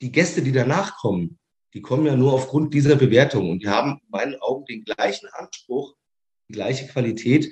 [0.01, 1.39] die Gäste, die danach kommen,
[1.75, 5.29] die kommen ja nur aufgrund dieser Bewertung und die haben in meinen Augen den gleichen
[5.33, 5.95] Anspruch,
[6.49, 7.51] die gleiche Qualität.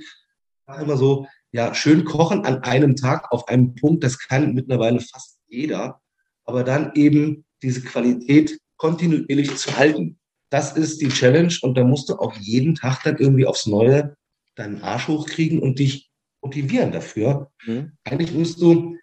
[0.80, 5.38] Immer so, ja, schön kochen an einem Tag auf einem Punkt, das kann mittlerweile fast
[5.46, 6.00] jeder,
[6.44, 10.18] aber dann eben diese Qualität kontinuierlich zu halten.
[10.50, 14.16] Das ist die Challenge und da musst du auch jeden Tag dann irgendwie aufs Neue
[14.54, 17.50] deinen Arsch hochkriegen und dich motivieren dafür.
[17.66, 17.92] Mhm.
[18.04, 18.96] Eigentlich musst du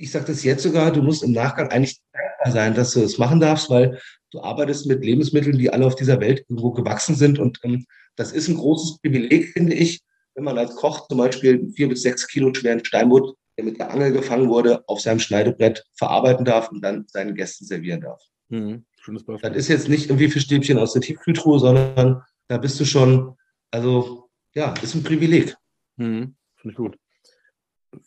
[0.00, 3.18] ich sage das jetzt sogar, du musst im Nachgang eigentlich dankbar sein, dass du das
[3.18, 7.38] machen darfst, weil du arbeitest mit Lebensmitteln, die alle auf dieser Welt irgendwo gewachsen sind.
[7.38, 7.84] Und ähm,
[8.16, 10.00] das ist ein großes Privileg, finde ich,
[10.34, 13.90] wenn man als Koch zum Beispiel vier bis sechs Kilo schweren Steinbutt, der mit der
[13.90, 18.22] Angel gefangen wurde, auf seinem Schneidebrett verarbeiten darf und dann seinen Gästen servieren darf.
[18.48, 19.50] Mhm, schönes Beispiel.
[19.50, 23.36] Das ist jetzt nicht irgendwie Fischstäbchen aus der Tiefkühltruhe, sondern da bist du schon,
[23.70, 25.56] also ja, ist ein Privileg.
[25.96, 26.96] Mhm, finde ich gut.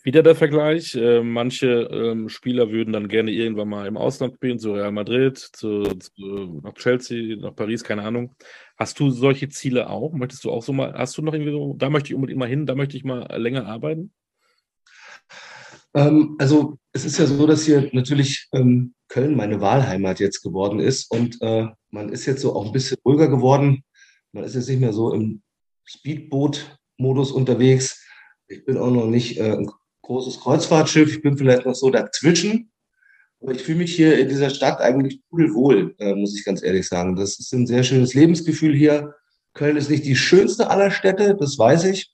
[0.02, 0.96] Wieder der Vergleich.
[0.96, 5.38] Äh, manche ähm, Spieler würden dann gerne irgendwann mal im Ausland spielen, zu Real Madrid,
[5.38, 8.34] zu, zu, nach Chelsea, nach Paris, keine Ahnung.
[8.78, 10.14] Hast du solche Ziele auch?
[10.14, 12.48] Möchtest du auch so mal, hast du noch irgendwie so, da möchte ich unbedingt mal
[12.48, 14.14] hin, da möchte ich mal länger arbeiten?
[15.94, 20.80] Ähm, also es ist ja so, dass hier natürlich ähm, Köln meine Wahlheimat jetzt geworden
[20.80, 23.84] ist und äh, man ist jetzt so auch ein bisschen ruhiger geworden.
[24.32, 25.42] Man ist jetzt nicht mehr so im
[25.86, 28.03] Speedboot-Modus unterwegs
[28.54, 29.70] ich bin auch noch nicht äh, ein
[30.04, 32.72] großes Kreuzfahrtschiff, ich bin vielleicht noch so dazwischen.
[33.42, 36.88] Aber ich fühle mich hier in dieser Stadt eigentlich pudelwohl, äh, muss ich ganz ehrlich
[36.88, 37.16] sagen.
[37.16, 39.16] Das ist ein sehr schönes Lebensgefühl hier.
[39.54, 42.14] Köln ist nicht die schönste aller Städte, das weiß ich.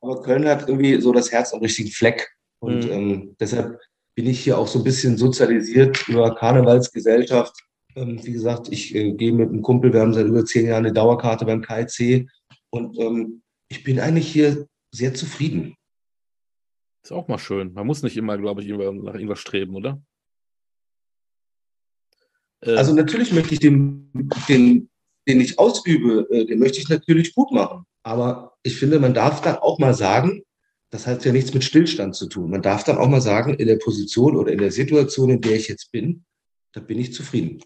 [0.00, 2.30] Aber Köln hat irgendwie so das Herz am richtigen Fleck.
[2.60, 2.92] Und mhm.
[2.92, 3.78] ähm, deshalb
[4.14, 7.54] bin ich hier auch so ein bisschen sozialisiert über Karnevalsgesellschaft.
[7.96, 10.86] Ähm, wie gesagt, ich äh, gehe mit einem Kumpel, wir haben seit über zehn Jahren
[10.86, 12.28] eine Dauerkarte beim KIC.
[12.70, 15.74] Und ähm, ich bin eigentlich hier sehr zufrieden.
[17.08, 17.72] Ist auch mal schön.
[17.72, 19.98] Man muss nicht immer, glaube ich, nach irgendwas streben, oder?
[22.60, 24.10] Äh, also natürlich möchte ich den,
[24.46, 24.90] den,
[25.26, 27.86] den ich ausübe, äh, den möchte ich natürlich gut machen.
[28.02, 30.42] Aber ich finde, man darf dann auch mal sagen,
[30.90, 32.50] das hat ja nichts mit Stillstand zu tun.
[32.50, 35.56] Man darf dann auch mal sagen, in der Position oder in der Situation, in der
[35.56, 36.26] ich jetzt bin,
[36.72, 37.64] da bin ich zufrieden.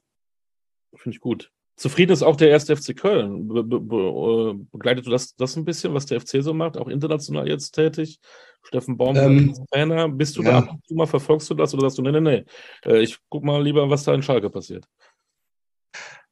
[0.95, 1.51] Finde ich gut.
[1.77, 3.49] Zufrieden ist auch der erste FC Köln.
[3.49, 6.77] Be be be äh, begleitet du das, das ein bisschen, was der FC so macht,
[6.77, 8.21] auch international jetzt tätig?
[8.63, 10.51] Steffen Baum, ähm, Trainer, bist du ja.
[10.51, 12.45] da ab und zu mal, verfolgst du das oder sagst du, nee, nee, nee,
[12.85, 14.87] äh, ich guck mal lieber, was da in Schalke passiert?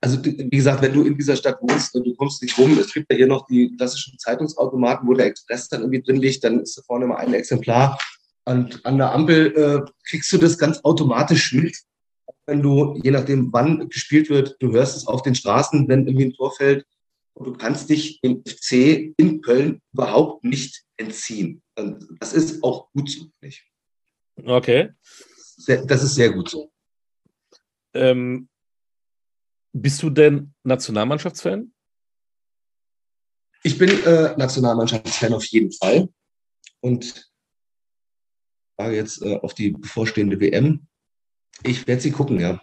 [0.00, 2.92] Also, wie gesagt, wenn du in dieser Stadt wohnst und du kommst nicht rum, es
[2.92, 6.60] gibt ja hier noch die klassischen Zeitungsautomaten, wo der Express dann irgendwie drin liegt, dann
[6.60, 7.98] ist da vorne mal ein Exemplar.
[8.46, 11.76] Und an der Ampel äh, kriegst du das ganz automatisch mit
[12.50, 16.26] wenn du, je nachdem wann gespielt wird, du hörst es auf den Straßen, wenn irgendwie
[16.26, 16.84] ein Tor fällt.
[17.34, 21.62] Und du kannst dich im FC in Köln überhaupt nicht entziehen.
[21.76, 23.64] Und das ist auch gut so, nicht?
[24.44, 24.90] Okay.
[25.66, 26.72] Das ist sehr gut so.
[27.94, 28.48] Ähm,
[29.72, 31.72] bist du denn Nationalmannschaftsfan?
[33.62, 36.08] Ich bin äh, Nationalmannschaftsfan auf jeden Fall.
[36.80, 37.30] Und
[38.76, 40.88] frage jetzt äh, auf die bevorstehende WM.
[41.62, 42.60] Ich werde sie gucken, ja.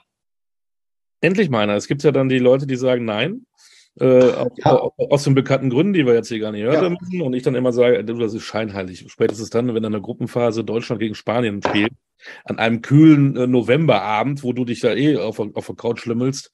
[1.22, 1.76] Endlich meiner.
[1.76, 3.46] Es gibt ja dann die Leute, die sagen Nein.
[4.00, 4.72] Äh, auch, ja.
[5.10, 6.90] aus den bekannten Gründen, die wir jetzt hier gar nicht hören ja.
[6.90, 7.22] müssen.
[7.22, 9.06] Und ich dann immer sage, das ist scheinheilig.
[9.08, 11.94] Spätestens dann, wenn in der Gruppenphase Deutschland gegen Spanien spielt,
[12.46, 16.52] an einem kühlen äh, Novemberabend, wo du dich da eh auf, auf der Couch schlimmelst,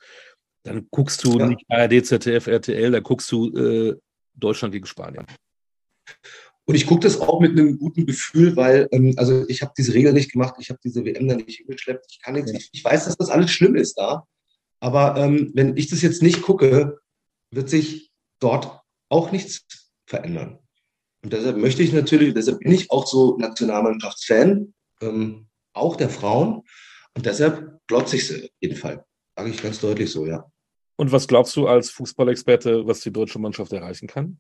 [0.64, 1.48] dann guckst du ja.
[1.48, 3.96] nicht ARD, ZDF, RTL, da guckst du äh,
[4.36, 5.26] Deutschland gegen Spanien.
[6.66, 9.94] Und ich gucke das auch mit einem guten Gefühl, weil, ähm, also ich habe diese
[9.94, 12.84] Regel nicht gemacht, ich habe diese WM dann nicht hingeschleppt, ich kann nichts, ich, ich,
[12.84, 14.26] weiß, dass das alles schlimm ist da,
[14.80, 17.00] aber ähm, wenn ich das jetzt nicht gucke,
[17.52, 19.66] wird sich dort auch nichts
[20.06, 20.60] verändern.
[21.24, 26.64] Und deshalb möchte ich natürlich, deshalb bin ich auch so Nationalmannschaftsfan, ähm, auch der Frauen.
[27.16, 29.06] Und deshalb glotze ich sie auf jeden Fall.
[29.36, 30.46] Sage ich ganz deutlich so, ja.
[30.96, 34.40] Und was glaubst du als Fußballexperte, was die deutsche Mannschaft erreichen kann?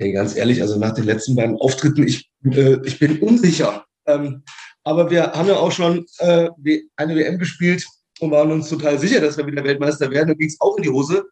[0.00, 3.84] Hey, ganz ehrlich, also nach den letzten beiden Auftritten, ich, äh, ich bin unsicher.
[4.06, 4.44] Ähm,
[4.84, 6.48] aber wir haben ja auch schon äh,
[6.96, 7.84] eine WM gespielt
[8.20, 10.28] und waren uns total sicher, dass wir wieder Weltmeister werden.
[10.28, 11.24] Da ging es auch in die Hose.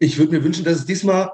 [0.00, 1.30] Ich würde mir wünschen, dass es diesmal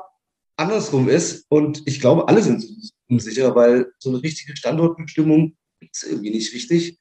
[0.56, 1.46] andersrum ist.
[1.48, 2.62] Und ich glaube, alle sind
[3.08, 6.98] unsicher, weil so eine richtige Standortbestimmung ist irgendwie nicht richtig.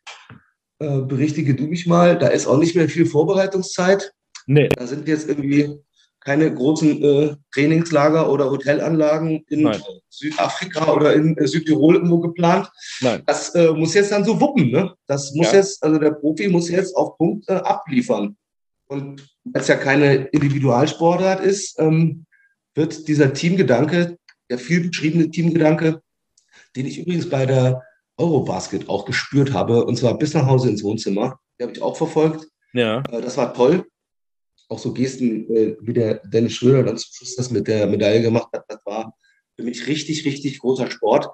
[0.80, 4.14] Äh, berichtige du mich mal, da ist auch nicht mehr viel Vorbereitungszeit.
[4.48, 4.70] Nee.
[4.70, 5.80] Da sind jetzt irgendwie
[6.26, 9.82] keine großen äh, Trainingslager oder Hotelanlagen in Nein.
[10.10, 12.70] Südafrika oder in äh, Südtirol irgendwo geplant.
[13.02, 13.22] Nein.
[13.28, 14.72] Das äh, muss jetzt dann so wuppen.
[14.72, 14.94] Ne?
[15.06, 15.60] Das muss ja.
[15.60, 18.36] jetzt, also der Profi muss jetzt auf Punkt äh, abliefern.
[18.88, 22.26] Und weil es ja keine Individualsportart ist, ähm,
[22.74, 24.18] wird dieser Teamgedanke,
[24.50, 26.02] der viel beschriebene Teamgedanke,
[26.76, 27.84] den ich übrigens bei der
[28.18, 31.98] Eurobasket auch gespürt habe, und zwar bis nach Hause ins Wohnzimmer, die habe ich auch
[31.98, 32.48] verfolgt.
[32.74, 33.04] Ja.
[33.12, 33.86] Äh, das war toll
[34.70, 38.22] auch so Gesten, äh, wie der Dennis Schröder dann zum Schluss das mit der Medaille
[38.22, 39.16] gemacht hat, das war
[39.56, 41.28] für mich richtig, richtig großer Sport.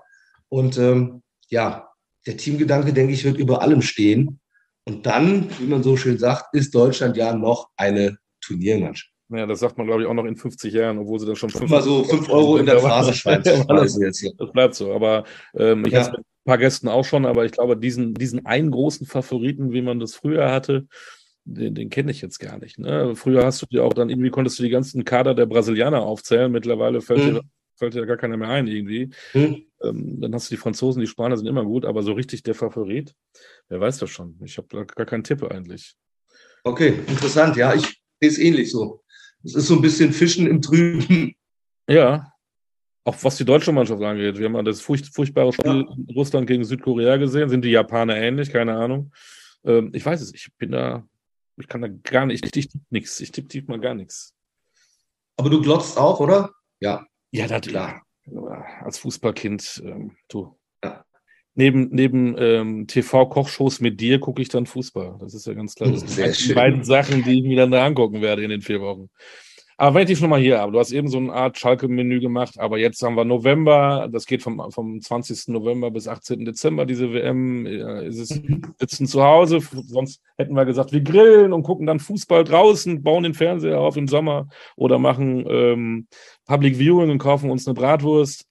[0.50, 1.90] Und ähm, ja,
[2.26, 4.40] der Teamgedanke, denke ich, wird über allem stehen.
[4.86, 9.12] Und dann, wie man so schön sagt, ist Deutschland ja noch eine Turniermannschaft.
[9.30, 11.50] Ja, das sagt man, glaube ich, auch noch in 50 Jahren, obwohl sie dann schon
[11.50, 13.44] fünf Mal so 5 Euro in der Phrasenschweiz.
[13.68, 13.98] das,
[14.38, 14.92] das bleibt so.
[14.94, 15.24] Aber
[15.56, 16.02] ähm, ich ja.
[16.02, 19.72] hatte mit ein paar Gästen auch schon, aber ich glaube, diesen, diesen einen großen Favoriten,
[19.72, 20.88] wie man das früher hatte,
[21.44, 22.80] den, den kenne ich jetzt gar nicht.
[22.80, 23.16] Ne?
[23.16, 26.52] Früher hast du dir auch dann irgendwie konntest du die ganzen Kader der Brasilianer aufzählen.
[26.52, 27.34] Mittlerweile fällt, mhm.
[27.36, 27.42] dir,
[27.76, 29.10] fällt dir gar keiner mehr ein irgendwie.
[29.34, 29.66] Mhm.
[29.84, 32.56] Ähm, dann hast du die Franzosen, die Spanier sind immer gut, aber so richtig der
[32.56, 33.16] Favorit,
[33.70, 34.40] wer weiß das schon.
[34.44, 35.96] Ich habe gar keinen Tipp eigentlich.
[36.64, 37.56] Okay, interessant.
[37.56, 37.86] Ja, ich
[38.20, 39.04] sehe es ähnlich so.
[39.44, 41.34] Es ist so ein bisschen Fischen im Trüben.
[41.90, 42.32] Ja,
[43.04, 44.38] auch was die deutsche Mannschaft angeht.
[44.38, 46.16] Wir haben ja das furcht, furchtbare Spiel ja.
[46.16, 47.50] Russland gegen Südkorea gesehen.
[47.50, 48.52] Sind die Japaner ähnlich?
[48.52, 49.12] Keine Ahnung.
[49.66, 51.08] Ähm, ich weiß es, ich bin da
[51.62, 53.20] ich kann da gar nicht, ich tippe nichts.
[53.20, 54.34] Ich tippe tipp mal gar nichts.
[55.38, 56.52] Aber du glotzt auch, oder?
[56.80, 57.06] Ja.
[57.32, 58.04] Ja, das klar.
[58.82, 60.58] Als Fußballkind, ähm, du.
[60.84, 61.06] Ja.
[61.56, 65.18] Neben, neben ähm, TV-Kochshows mit dir gucke ich dann Fußball.
[65.20, 65.92] Das ist ja ganz klar.
[65.92, 68.82] Das sind die beiden Sachen, die ich mir dann da angucken werde in den vier
[68.82, 69.10] Wochen.
[69.82, 72.60] Aber wenn ich dich nochmal hier habe, du hast eben so eine Art Schalke-Menü gemacht,
[72.60, 75.48] aber jetzt haben wir November, das geht vom, vom 20.
[75.48, 76.46] November bis 18.
[76.46, 77.66] Dezember, diese WM.
[77.66, 78.76] Ist es mhm.
[78.78, 83.24] sitzen zu Hause, sonst hätten wir gesagt, wir grillen und gucken dann Fußball draußen, bauen
[83.24, 86.08] den Fernseher auf im Sommer oder machen ähm,
[86.46, 88.46] Public Viewing und kaufen uns eine Bratwurst.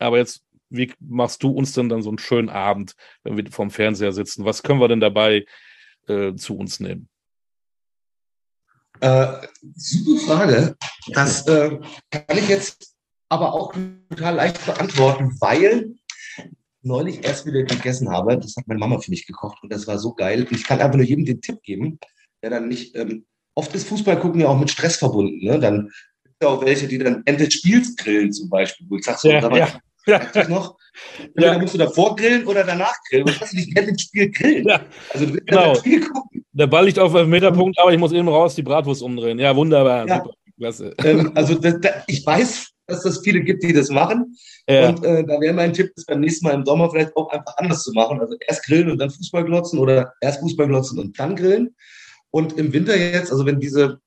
[0.00, 3.70] Aber jetzt, wie machst du uns denn dann so einen schönen Abend, wenn wir vorm
[3.70, 4.44] Fernseher sitzen?
[4.44, 5.44] Was können wir denn dabei
[6.08, 7.08] äh, zu uns nehmen?
[9.00, 10.76] Äh, super Frage.
[11.08, 11.78] Das äh,
[12.10, 12.94] kann ich jetzt
[13.28, 13.74] aber auch
[14.08, 15.94] total leicht beantworten, weil
[16.82, 18.38] neulich erst wieder gegessen habe.
[18.38, 20.46] Das hat meine Mama für mich gekocht und das war so geil.
[20.48, 21.98] Und ich kann einfach nur jedem den Tipp geben,
[22.42, 22.94] der dann nicht.
[22.96, 25.44] Ähm, oft ist Fußball gucken ja auch mit Stress verbunden.
[25.44, 25.58] Ne?
[25.58, 25.90] Dann
[26.24, 28.86] gibt es ja auch welche, die dann Ende des Spiels grillen zum Beispiel.
[28.88, 29.80] Wo ich sag so, ja, ja.
[30.08, 30.48] Ja.
[30.48, 30.76] noch?
[31.36, 31.58] Ja.
[31.58, 33.26] musst du davor grillen oder danach grillen.
[33.26, 34.66] Du nicht während dem Spiel grillen?
[34.66, 34.80] Ja.
[35.12, 35.68] Also du willst genau.
[35.70, 36.44] das Spiel gucken.
[36.52, 39.38] Der Ball liegt auf dem Meterpunkt, aber ich muss eben raus die Bratwurst umdrehen.
[39.38, 40.08] Ja, wunderbar.
[40.08, 40.16] Ja.
[40.16, 40.34] Super.
[40.58, 40.94] Klasse.
[41.04, 44.36] Ähm, also das, das, ich weiß, dass es viele gibt, die das machen.
[44.68, 44.88] Ja.
[44.88, 47.56] Und äh, da wäre mein Tipp, das beim nächsten Mal im Sommer vielleicht auch einfach
[47.58, 48.20] anders zu machen.
[48.20, 51.74] Also erst grillen und dann Fußball glotzen oder erst Fußball glotzen und dann grillen.
[52.30, 54.00] Und im Winter jetzt, also wenn diese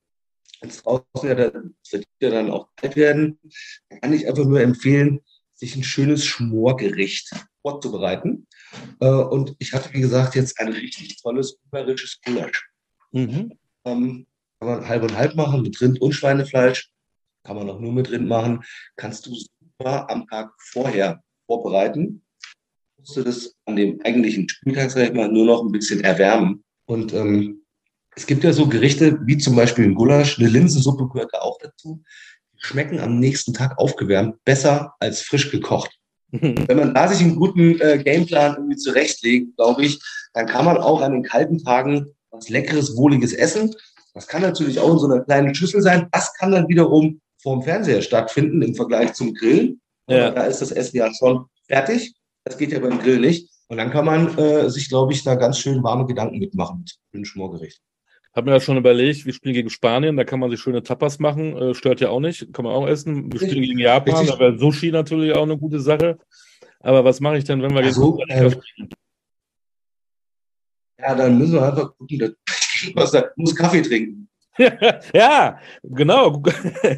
[0.62, 1.76] jetzt draußen ja, dann,
[2.22, 3.40] ja dann auch kalt werden,
[4.02, 5.22] kann ich einfach nur empfehlen,
[5.62, 7.30] sich ein schönes Schmorgericht
[7.62, 8.48] vorzubereiten.
[9.00, 12.68] Äh, und ich hatte, wie gesagt, jetzt ein richtig tolles ungarisches Gulasch.
[13.12, 13.54] Mhm.
[13.86, 14.26] Ähm,
[14.60, 16.90] kann man halb und halb machen mit Rind und Schweinefleisch.
[17.44, 18.64] Kann man auch nur mit Rind machen.
[18.96, 22.24] Kannst du super am Tag vorher vorbereiten.
[22.98, 26.64] Musst du das an dem eigentlichen Spieltag, sag ich mal, nur noch ein bisschen erwärmen.
[26.86, 27.64] Und ähm,
[28.16, 31.58] es gibt ja so Gerichte wie zum Beispiel ein Gulasch, eine Linsensuppe gehört da auch
[31.60, 32.04] dazu.
[32.62, 35.92] Schmecken am nächsten Tag aufgewärmt besser als frisch gekocht.
[36.32, 40.00] Wenn man da sich einen guten äh, Gameplan irgendwie zurechtlegt, glaube ich,
[40.34, 43.76] dann kann man auch an den kalten Tagen was leckeres, wohliges essen.
[44.14, 46.08] Das kann natürlich auch in so einer kleinen Schüssel sein.
[46.12, 49.82] Das kann dann wiederum vorm Fernseher stattfinden im Vergleich zum Grillen.
[50.08, 50.32] Ja.
[50.32, 52.14] Da ist das Essen ja schon fertig.
[52.46, 53.50] Das geht ja beim Grill nicht.
[53.68, 57.00] Und dann kann man äh, sich, glaube ich, da ganz schön warme Gedanken mitmachen mit
[57.14, 57.82] dem Schmorgericht.
[58.34, 61.20] Hab mir ja schon überlegt, wir spielen gegen Spanien, da kann man sich schöne Tapas
[61.20, 63.32] machen, äh, stört ja auch nicht, kann man auch essen.
[63.32, 64.32] Wir spielen gegen Japan, Richtig.
[64.32, 66.18] da wäre Sushi natürlich auch eine gute Sache.
[66.80, 68.90] Aber was mache ich denn, wenn wir also, gegen äh, spielen?
[70.98, 72.36] Ja, dann müssen wir einfach gucken,
[72.96, 74.30] dass, muss Kaffee trinken.
[75.14, 76.42] ja, genau.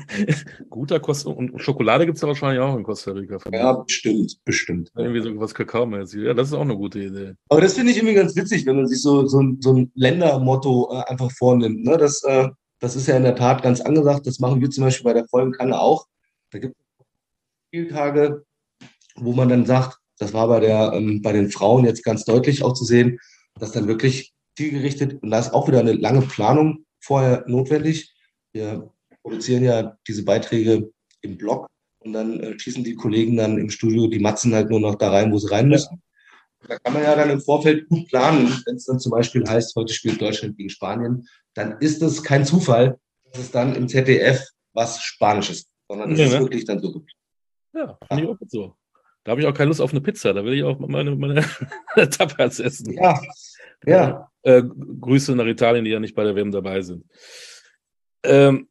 [0.69, 3.37] Guter Costa und Schokolade gibt es ja wahrscheinlich auch in Costa Rica.
[3.51, 4.91] Ja, bestimmt, bestimmt.
[4.95, 6.23] Irgendwie so was Kakao-mäßig.
[6.23, 7.33] Ja, das ist auch eine gute Idee.
[7.49, 10.91] Aber das finde ich irgendwie ganz witzig, wenn man sich so, so, so ein Ländermotto
[10.91, 11.83] äh, einfach vornimmt.
[11.83, 11.97] Ne?
[11.97, 12.49] Das, äh,
[12.79, 14.25] das ist ja in der Tat ganz angesagt.
[14.25, 16.07] Das machen wir zum Beispiel bei der vollen Kanne auch.
[16.51, 17.05] Da gibt es
[17.67, 18.43] Spieltage,
[19.15, 22.63] wo man dann sagt, das war bei, der, ähm, bei den Frauen jetzt ganz deutlich
[22.63, 23.19] auch zu sehen,
[23.59, 28.13] dass dann wirklich zielgerichtet, und da ist auch wieder eine lange Planung vorher notwendig.
[28.53, 28.91] Wir
[29.21, 30.91] produzieren ja diese Beiträge
[31.21, 31.67] im Blog
[31.99, 35.09] und dann äh, schießen die Kollegen dann im Studio die Matzen halt nur noch da
[35.11, 36.01] rein, wo sie rein müssen.
[36.67, 38.61] Da kann man ja dann im Vorfeld gut planen.
[38.65, 42.45] Wenn es dann zum Beispiel heißt, heute spielt Deutschland gegen Spanien, dann ist es kein
[42.45, 44.41] Zufall, dass es dann im ZDF
[44.73, 46.39] was Spanisches sondern es ja, ist ne?
[46.39, 47.11] wirklich dann so gibt.
[47.73, 48.75] Ja, auch so.
[49.23, 50.33] Da habe ich auch keine Lust auf eine Pizza.
[50.33, 51.45] Da will ich auch meine, meine
[52.09, 52.93] Tapas essen.
[52.93, 53.21] Ja,
[53.85, 54.29] ja.
[54.41, 57.05] Äh, Grüße nach Italien, die ja nicht bei der WM dabei sind.
[58.23, 58.67] Ähm,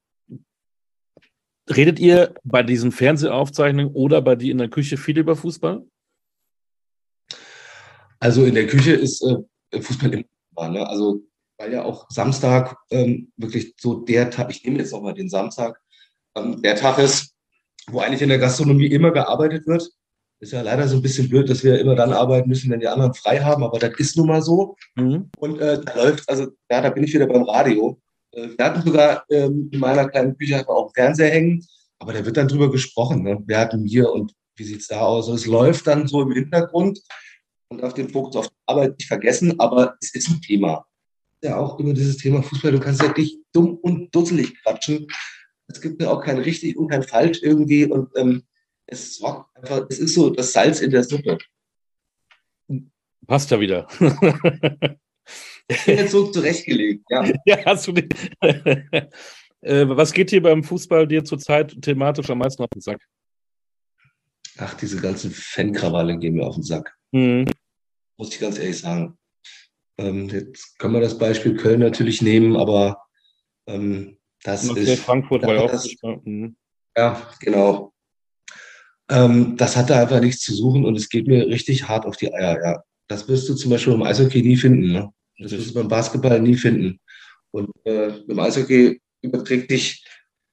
[1.68, 5.84] redet ihr bei diesen Fernsehaufzeichnungen oder bei dir in der Küche viel über Fußball?
[8.20, 10.86] Also in der Küche ist äh, Fußball immer, ne?
[10.86, 11.22] Also
[11.62, 15.28] weil ja auch Samstag ähm, wirklich so der Tag, ich nehme jetzt auch mal den
[15.28, 15.80] Samstag,
[16.34, 17.34] ähm, der Tag ist,
[17.88, 19.88] wo eigentlich in der Gastronomie immer gearbeitet wird.
[20.43, 22.88] Ist ja leider so ein bisschen blöd, dass wir immer dann arbeiten müssen, wenn die
[22.88, 24.74] anderen frei haben, aber das ist nun mal so.
[24.97, 25.30] Mhm.
[25.38, 28.01] Und äh, da läuft, also ja, da bin ich wieder beim Radio.
[28.32, 31.64] Äh, wir hatten sogar ähm, in meiner kleinen Küche auch einen Fernseher hängen,
[32.01, 33.22] aber da wird dann drüber gesprochen.
[33.22, 33.40] Ne?
[33.47, 35.28] Wir hatten hier und wie sieht es da aus?
[35.28, 37.01] Und es läuft dann so im Hintergrund
[37.68, 40.84] und darf den Fokus auf die Arbeit nicht vergessen, aber es ist ein Thema.
[41.45, 42.72] Ja, auch immer dieses Thema Fußball.
[42.72, 45.07] Du kannst ja dich dumm und dusselig quatschen.
[45.68, 48.43] Es gibt ja auch kein richtig und kein falsch irgendwie und ähm,
[48.87, 51.39] es sorgt einfach, es ist so das Salz in der Suppe.
[53.26, 53.87] Passt ja wieder.
[55.68, 57.24] ich bin jetzt so zurechtgelegt, ja.
[57.47, 58.09] Ja, hast du den.
[59.64, 63.01] Äh, was geht hier beim Fußball dir zurzeit thematisch am meisten auf den Sack?
[64.59, 66.97] Ach, diese ganzen Fankrawalle gehen mir auf den Sack.
[67.12, 67.47] Mhm.
[68.16, 69.16] Muss ich ganz ehrlich sagen.
[69.99, 73.05] Ähm, jetzt können wir das Beispiel Köln natürlich nehmen, aber
[73.68, 75.03] ähm, das ist.
[75.03, 76.24] Frankfurt war ja auch.
[76.24, 76.57] Mhm.
[76.97, 77.91] Ja, genau.
[79.12, 82.16] Ähm, das hat da einfach nichts zu suchen und es geht mir richtig hart auf
[82.16, 82.58] die Eier.
[82.64, 82.82] Ja.
[83.08, 84.92] Das wirst du zum Beispiel im Eishockey nie finden.
[84.92, 85.10] Ne?
[85.38, 86.98] Das wirst du beim Basketball nie finden.
[87.50, 90.02] Und äh, im Eishockey überträgt dich,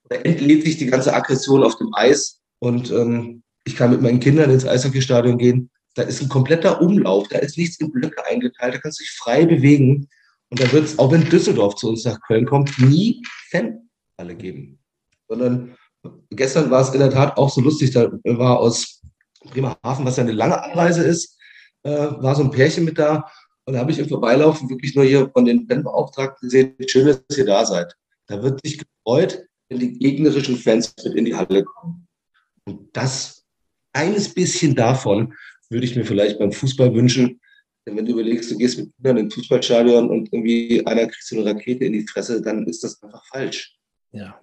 [0.09, 2.41] entlädt sich die ganze Aggression auf dem Eis.
[2.59, 5.69] Und ähm, ich kann mit meinen Kindern ins Eishockeystadion gehen.
[5.95, 9.11] Da ist ein kompletter Umlauf, da ist nichts in Blöcke eingeteilt, da kannst du dich
[9.11, 10.09] frei bewegen.
[10.49, 14.79] Und da wird es, auch wenn Düsseldorf zu uns nach Köln kommt, nie Fanhalle geben.
[15.29, 15.75] Sondern
[16.29, 19.01] gestern war es in der Tat auch so lustig, da war aus
[19.43, 21.37] Bremerhaven, was ja eine lange Anreise ist,
[21.83, 23.29] äh, war so ein Pärchen mit da.
[23.65, 27.37] Und da habe ich im Vorbeilaufen wirklich nur hier von den Fanbeauftragten gesehen, schön, dass
[27.37, 27.95] ihr da seid.
[28.27, 32.07] Da wird sich gefreut, wenn die gegnerischen Fans mit in die Halle kommen.
[32.65, 33.45] Und das,
[33.93, 35.33] eines bisschen davon
[35.69, 37.39] würde ich mir vielleicht beim Fußball wünschen.
[37.85, 41.35] Denn wenn du überlegst, du gehst mit Kindern ins Fußballstadion und irgendwie einer kriegt so
[41.35, 43.77] eine Rakete in die Fresse, dann ist das einfach falsch.
[44.11, 44.39] Ja,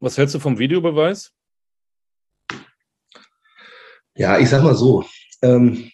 [0.00, 1.32] was hältst du vom Videobeweis?
[4.16, 5.04] Ja, ich sag mal so.
[5.42, 5.90] Ähm,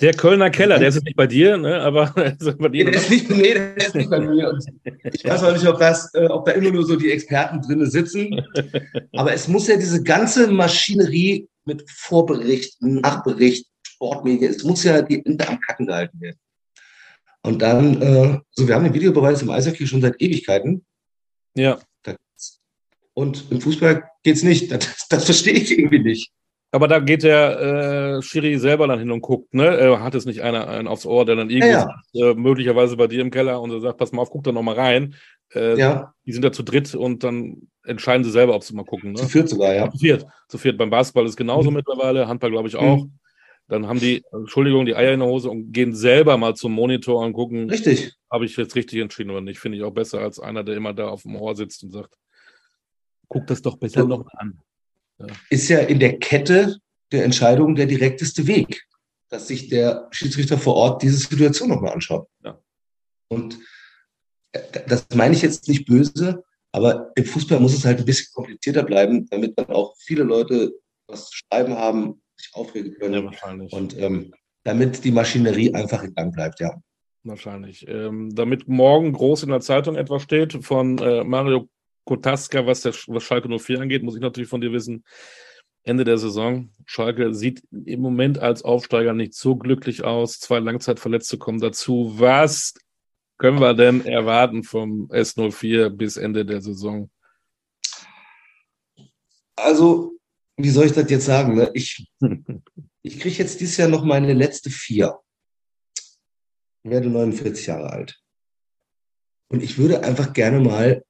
[0.00, 1.80] der Kölner Keller, der ist nicht bei dir, ne?
[1.80, 2.12] aber
[2.58, 2.86] bei dir.
[2.86, 4.50] Der ist nicht, nee, der ist nicht bei mir.
[4.50, 4.64] Und
[5.12, 7.88] ich weiß auch nicht, ob, das, äh, ob da immer nur so die Experten drin
[7.88, 8.42] sitzen.
[9.12, 15.24] Aber es muss ja diese ganze Maschinerie mit Vorbericht, Nachbericht, Sportmedien, es muss ja die
[15.24, 16.38] Ende am Kacken gehalten werden.
[17.42, 20.84] Und dann, äh, so wir haben den Videobeweis im Eishockey schon seit Ewigkeiten.
[21.54, 21.78] Ja.
[23.16, 24.70] Und im Fußball geht es nicht.
[24.76, 26.32] Das, das verstehe ich irgendwie nicht.
[26.70, 29.78] Aber da geht der äh, Schiri selber dann hin und guckt, ne?
[29.78, 32.30] Äh, hat es nicht einer einen aufs Ohr, der dann irgendwo ja, ja.
[32.32, 35.14] Äh, möglicherweise bei dir im Keller und sagt, pass mal auf, guck da nochmal rein.
[35.54, 36.12] Äh, ja.
[36.26, 39.12] Die sind da zu dritt und dann entscheiden sie selber, ob sie mal gucken.
[39.12, 39.20] Ne?
[39.20, 39.90] Zu viert sogar, ja.
[39.90, 40.26] Zu viert.
[40.48, 40.76] Zu viert.
[40.76, 41.76] Beim Basketball ist genauso mhm.
[41.76, 43.04] mittlerweile, Handball glaube ich auch.
[43.04, 43.12] Mhm.
[43.68, 47.24] Dann haben die, Entschuldigung, die Eier in der Hose und gehen selber mal zum Monitor
[47.24, 47.70] und gucken.
[47.70, 48.12] Richtig.
[48.30, 49.58] Habe ich jetzt richtig entschieden oder nicht?
[49.58, 52.14] Finde ich auch besser als einer, der immer da auf dem Ohr sitzt und sagt,
[53.28, 54.58] Guck das doch besser so, noch an.
[55.18, 55.26] Ja.
[55.50, 56.78] Ist ja in der Kette
[57.12, 58.86] der Entscheidung der direkteste Weg,
[59.28, 62.28] dass sich der Schiedsrichter vor Ort diese Situation nochmal anschaut.
[62.44, 62.60] Ja.
[63.28, 63.58] Und
[64.52, 68.32] äh, das meine ich jetzt nicht böse, aber im Fußball muss es halt ein bisschen
[68.34, 70.72] komplizierter bleiben, damit dann auch viele Leute
[71.08, 73.14] was zu schreiben haben, sich aufregen können.
[73.14, 73.72] Ja, wahrscheinlich.
[73.72, 76.74] Und ähm, damit die Maschinerie einfach in Gang bleibt, ja.
[77.22, 77.86] Wahrscheinlich.
[77.88, 81.68] Ähm, damit morgen groß in der Zeitung etwas steht von äh, Mario
[82.06, 85.04] Kotaska, was, der, was Schalke 04 angeht, muss ich natürlich von dir wissen.
[85.82, 86.70] Ende der Saison.
[86.84, 90.40] Schalke sieht im Moment als Aufsteiger nicht so glücklich aus.
[90.40, 92.14] Zwei Langzeitverletzte kommen dazu.
[92.16, 92.74] Was
[93.38, 97.10] können wir denn erwarten vom S04 bis Ende der Saison?
[99.56, 100.18] Also,
[100.56, 101.54] wie soll ich das jetzt sagen?
[101.54, 101.70] Ne?
[101.74, 102.08] Ich,
[103.02, 105.18] ich kriege jetzt dieses Jahr noch meine letzte vier.
[106.82, 108.20] Ich werde 49 Jahre alt.
[109.48, 111.04] Und ich würde einfach gerne mal,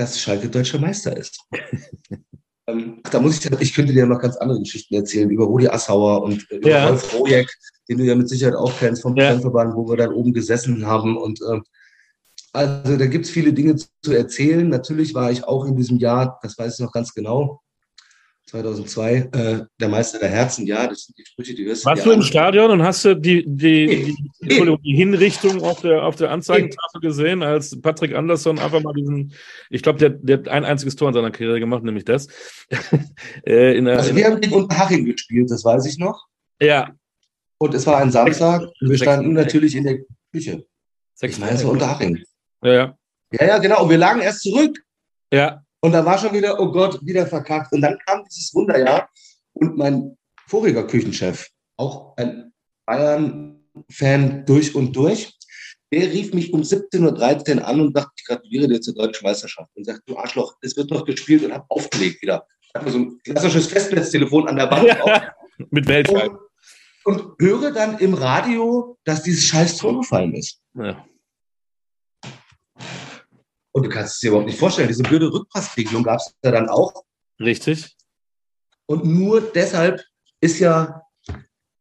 [0.00, 1.44] dass Schalke deutscher Meister ist.
[2.66, 6.22] ähm, da muss ich, ich könnte dir noch ganz andere Geschichten erzählen über Rudi Assauer
[6.22, 6.88] und äh, über ja.
[6.88, 7.52] Rolf Rojek,
[7.88, 9.30] den du ja mit Sicherheit auch kennst vom ja.
[9.30, 11.60] Fanverband, wo wir dann oben gesessen haben und äh,
[12.52, 14.68] also da gibt es viele Dinge zu erzählen.
[14.68, 17.60] Natürlich war ich auch in diesem Jahr, das weiß ich noch ganz genau,
[18.50, 20.66] 2002, äh, der Meister der Herzen.
[20.66, 21.70] Ja, das sind die Sprüche, die du.
[21.70, 26.16] Warst du im Stadion und hast du die, die, die, die Hinrichtung auf der, auf
[26.16, 29.32] der Anzeigentafel gesehen, als Patrick Andersson einfach mal diesen,
[29.70, 32.26] ich glaube, der, der hat ein einziges Tor in seiner Karriere gemacht, nämlich das.
[33.44, 36.26] äh, der, also wir haben gegen Unterhaching gespielt, das weiß ich noch.
[36.60, 36.90] Ja.
[37.58, 39.98] Und es war ein Samstag und wir standen natürlich in der
[40.32, 40.64] Küche.
[41.20, 42.24] Ich meine, es war Unterhaching.
[42.64, 42.98] Ja, ja.
[43.32, 43.84] Ja, ja, genau.
[43.84, 44.76] Und wir lagen erst zurück.
[45.32, 45.62] Ja.
[45.80, 47.72] Und da war schon wieder, oh Gott, wieder verkackt.
[47.72, 49.08] Und dann kam dieses Wunderjahr
[49.54, 50.16] und mein
[50.46, 52.52] voriger Küchenchef, auch ein
[52.86, 55.32] Bayern-Fan durch und durch,
[55.92, 59.70] der rief mich um 17.13 Uhr an und dachte, ich gratuliere dir zur deutschen Meisterschaft.
[59.74, 62.46] Und sagt, du Arschloch, es wird noch gespielt und hab aufgelegt wieder.
[62.62, 64.86] Ich habe so ein klassisches Festnetztelefon an der Bank.
[64.86, 65.34] Ja,
[65.70, 66.30] mit Weltschalt.
[67.04, 70.60] Und, und höre dann im Radio, dass dieses scheiß Tor gefallen ist.
[70.74, 71.04] Ja.
[73.80, 76.68] Und du kannst es dir überhaupt nicht vorstellen, diese blöde Rückpassregelung gab es ja dann
[76.68, 76.92] auch.
[77.40, 77.96] Richtig.
[78.84, 80.04] Und nur deshalb
[80.42, 81.00] ist ja,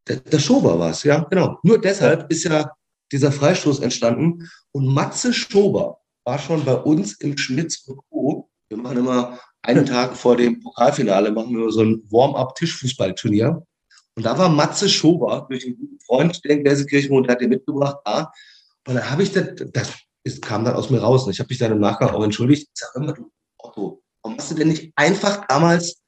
[0.07, 1.59] der, der Schober war es, ja, genau.
[1.61, 2.71] Nur deshalb ist ja
[3.11, 4.49] dieser Freistoß entstanden.
[4.71, 8.49] Und Matze Schober war schon bei uns im Schmitz Co.
[8.69, 13.61] Wir machen immer einen Tag vor dem Pokalfinale, machen wir so ein Warm-up-Tischfußballturnier.
[14.15, 17.49] Und da war Matze Schober durch einen guten Freund, der in Gelsenkirchen wohnt, hat den
[17.49, 17.97] mitgebracht.
[18.05, 18.31] Ah,
[18.87, 19.91] und da habe ich das, das
[20.23, 21.25] es kam dann aus mir raus.
[21.25, 22.69] Und ich habe mich dann im Nachgang auch entschuldigt.
[22.73, 26.01] Ich sage immer, du Otto, warum hast du denn nicht einfach damals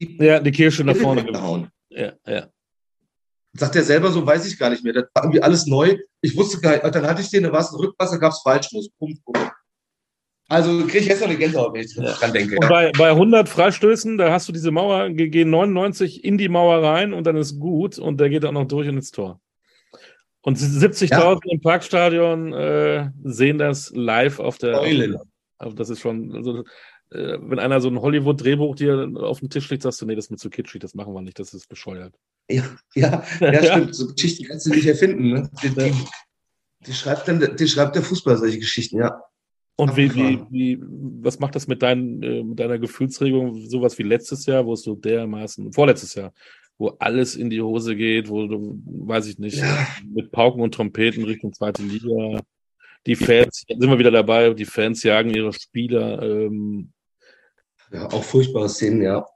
[0.00, 1.70] die, ja, die Kirsche nach vorne gehauen?
[1.90, 2.48] Ja, ja.
[3.54, 4.92] Sagt er selber so, weiß ich gar nicht mehr.
[4.92, 5.98] Das war irgendwie alles neu.
[6.20, 8.40] Ich wusste gar nicht, dann hatte ich den, da war es ein Rückwasser, gab es
[8.42, 8.90] Freistoß.
[8.98, 9.52] Punkt, Punkt.
[10.50, 12.56] Also kriege ich jetzt noch eine Gänsehaut, wenn ich dran denke.
[12.56, 16.82] Und bei, bei 100 Freistößen, da hast du diese Mauer, gehen 99 in die Mauer
[16.82, 19.40] rein und dann ist gut und der geht auch noch durch und ins Tor.
[20.42, 21.38] Und 70.000 ja.
[21.44, 24.80] im Parkstadion äh, sehen das live auf der.
[24.80, 25.18] Eulen.
[25.58, 26.64] Also das ist schon, also,
[27.10, 30.26] äh, wenn einer so ein Hollywood-Drehbuch dir auf den Tisch legt, sagst du, nee, das
[30.26, 32.14] ist mir zu kitschig, das machen wir nicht, das ist bescheuert.
[32.48, 32.64] Ja,
[32.94, 33.94] ja, ja, stimmt.
[33.94, 35.30] So Geschichten kannst du nicht erfinden.
[35.30, 35.50] Ne?
[35.62, 35.94] Die, die,
[36.86, 39.20] die, schreibt dann, die schreibt der Fußball solche Geschichten, ja.
[39.76, 40.82] Und wie, wie, wie,
[41.22, 44.82] was macht das mit, dein, äh, mit deiner Gefühlsregung, sowas wie letztes Jahr, wo es
[44.82, 46.32] so dermaßen, vorletztes Jahr,
[46.78, 49.86] wo alles in die Hose geht, wo du, weiß ich nicht, ja.
[50.06, 52.40] mit Pauken und Trompeten Richtung zweite Liga.
[53.06, 56.22] Die Fans, sind wir wieder dabei, die Fans jagen ihre Spieler.
[56.22, 56.92] Ähm.
[57.92, 59.26] Ja, auch furchtbare Szenen, ja.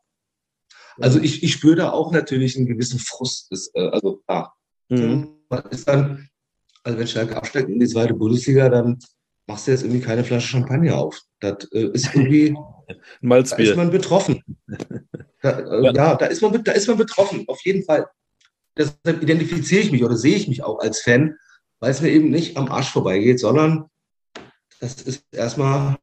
[0.98, 3.50] Also ich, ich spüre da auch natürlich einen gewissen Frust.
[3.50, 4.50] Ist, äh, also, ah,
[4.88, 5.38] mhm.
[5.70, 6.28] ist dann,
[6.84, 8.98] also wenn Schalke absteigt in die zweite Bundesliga, dann
[9.46, 11.20] machst du jetzt irgendwie keine Flasche Champagner auf.
[11.40, 12.54] Das äh, ist irgendwie,
[13.20, 13.66] Malzbier.
[13.66, 14.42] da ist man betroffen.
[15.42, 15.92] Da, äh, ja.
[15.92, 18.06] ja, da, ist man, da ist man betroffen, auf jeden Fall.
[18.76, 21.36] Deshalb identifiziere ich mich oder sehe ich mich auch als Fan,
[21.80, 23.90] weil es mir eben nicht am Arsch vorbeigeht, sondern
[24.80, 25.96] das ist erstmal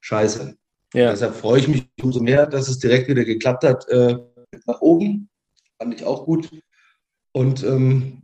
[0.00, 0.56] scheiße.
[0.94, 1.10] Ja.
[1.10, 4.16] Deshalb freue ich mich umso mehr, dass es direkt wieder geklappt hat äh,
[4.66, 5.28] nach oben.
[5.78, 6.50] Fand ich auch gut.
[7.32, 8.22] Und ähm,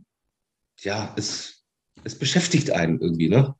[0.79, 1.63] ja, es,
[2.03, 3.55] es beschäftigt einen irgendwie, ne?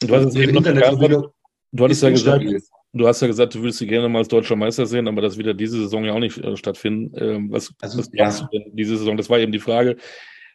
[0.00, 1.34] Du hast es eben noch gesagt,
[1.72, 2.44] du hattest ja gesagt,
[2.92, 5.36] du hast ja gesagt, du würdest sie gerne mal als deutscher Meister sehen, aber das
[5.36, 7.14] wird ja diese Saison ja auch nicht äh, stattfinden.
[7.16, 8.30] Ähm, was, also, was ja.
[8.30, 9.16] du denn diese Saison?
[9.16, 9.96] Das war eben die Frage.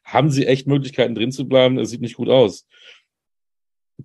[0.03, 1.77] Haben sie echt Möglichkeiten drin zu bleiben?
[1.79, 2.65] Es sieht nicht gut aus.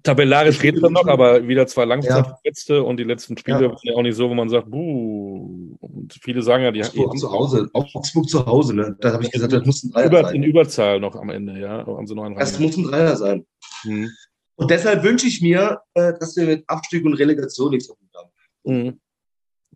[0.03, 2.81] Tabellarisch geht es dann noch, aber wieder zwei Langzeitverletzte ja.
[2.83, 3.69] und die letzten Spiele ja.
[3.69, 5.77] waren ja auch nicht so, wo man sagt, buh.
[5.81, 8.97] Und viele sagen ja, die Augsburg haben zu Hause, Augsburg zu Hause, ne?
[9.01, 10.35] Da habe ich gesagt, das muss ein Dreier Über, sein.
[10.37, 11.87] In Überzahl noch am Ende, ja.
[11.87, 13.47] Haben sie noch einen das muss ein Dreier sein.
[13.83, 14.11] Hm.
[14.59, 18.31] Und deshalb wünsche ich mir, äh, dass wir mit Abstieg und Relegation nichts auf haben.
[18.65, 19.01] Mhm.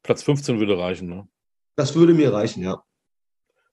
[0.03, 1.29] Platz 15 würde reichen, ne?
[1.77, 2.83] Das würde mir reichen, ja.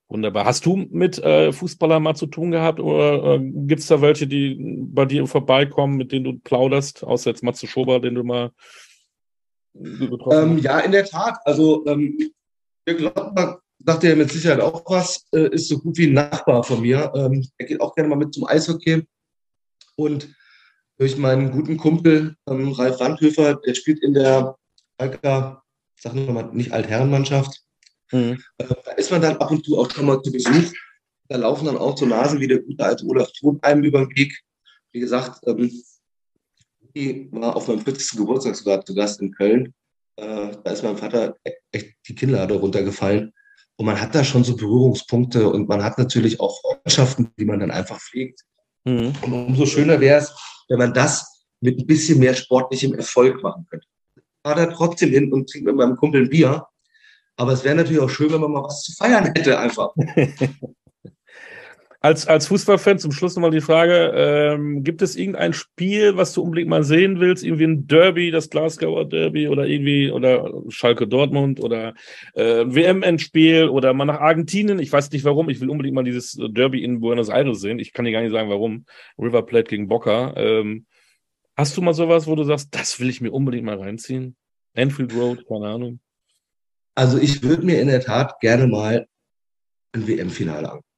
[0.07, 0.45] Wunderbar.
[0.45, 4.27] Hast du mit äh, Fußballern mal zu tun gehabt oder äh, gibt es da welche,
[4.27, 8.51] die bei dir vorbeikommen, mit denen du plauderst, außer jetzt Matze Schober, den du mal
[9.73, 11.39] ähm, Ja, in der Tat.
[11.43, 12.19] Also ähm,
[12.87, 16.63] Dirk Lottmann sagt ja mit Sicherheit auch was, äh, ist so gut wie ein Nachbar
[16.63, 17.11] von mir.
[17.15, 19.07] Ähm, er geht auch gerne mal mit zum Eishockey.
[19.95, 20.29] Und
[20.99, 24.55] durch meinen guten Kumpel ähm, Ralf Randhöfer, der spielt in der
[24.97, 25.63] Alka,
[25.99, 27.63] sagen wir mal, nicht Altherrenmannschaft,
[28.11, 28.41] Mhm.
[28.57, 30.73] Äh, da ist man dann ab und zu auch schon mal zu Besuch.
[31.27, 34.15] Da laufen dann auch so Nasen wie der gute alte Olaf Thun einem über den
[34.15, 34.39] Weg.
[34.91, 35.71] Wie gesagt, ähm,
[36.93, 38.17] ich war auf meinem 40.
[38.17, 39.73] Geburtstag sogar zu Gast in Köln.
[40.15, 41.35] Äh, da ist meinem Vater
[41.71, 43.31] echt die Kinnlade runtergefallen.
[43.75, 47.59] Und man hat da schon so Berührungspunkte und man hat natürlich auch Freundschaften, die man
[47.59, 48.41] dann einfach pflegt.
[48.85, 49.13] Mhm.
[49.21, 50.33] Und umso schöner wäre es,
[50.69, 53.87] wenn man das mit ein bisschen mehr sportlichem Erfolg machen könnte.
[54.15, 56.65] Ich war da trotzdem hin und trinke mit meinem Kumpel ein Bier
[57.39, 59.95] aber es wäre natürlich auch schön, wenn man mal was zu feiern hätte, einfach.
[62.01, 66.41] als, als Fußballfan zum Schluss nochmal die Frage: ähm, Gibt es irgendein Spiel, was du
[66.41, 67.43] unbedingt mal sehen willst?
[67.43, 71.93] Irgendwie ein Derby, das Glasgower Derby oder irgendwie, oder Schalke Dortmund oder
[72.35, 74.79] äh, WM-Endspiel oder mal nach Argentinien?
[74.79, 75.49] Ich weiß nicht warum.
[75.49, 77.79] Ich will unbedingt mal dieses Derby in Buenos Aires sehen.
[77.79, 78.85] Ich kann dir gar nicht sagen, warum.
[79.17, 80.33] River Plate gegen Boca.
[80.37, 80.85] Ähm,
[81.57, 84.37] hast du mal sowas, wo du sagst, das will ich mir unbedingt mal reinziehen?
[84.73, 85.99] Anfield Road, keine Ahnung.
[86.95, 89.05] Also ich würde mir in der Tat gerne mal
[89.91, 90.88] ein WM-Finale angucken.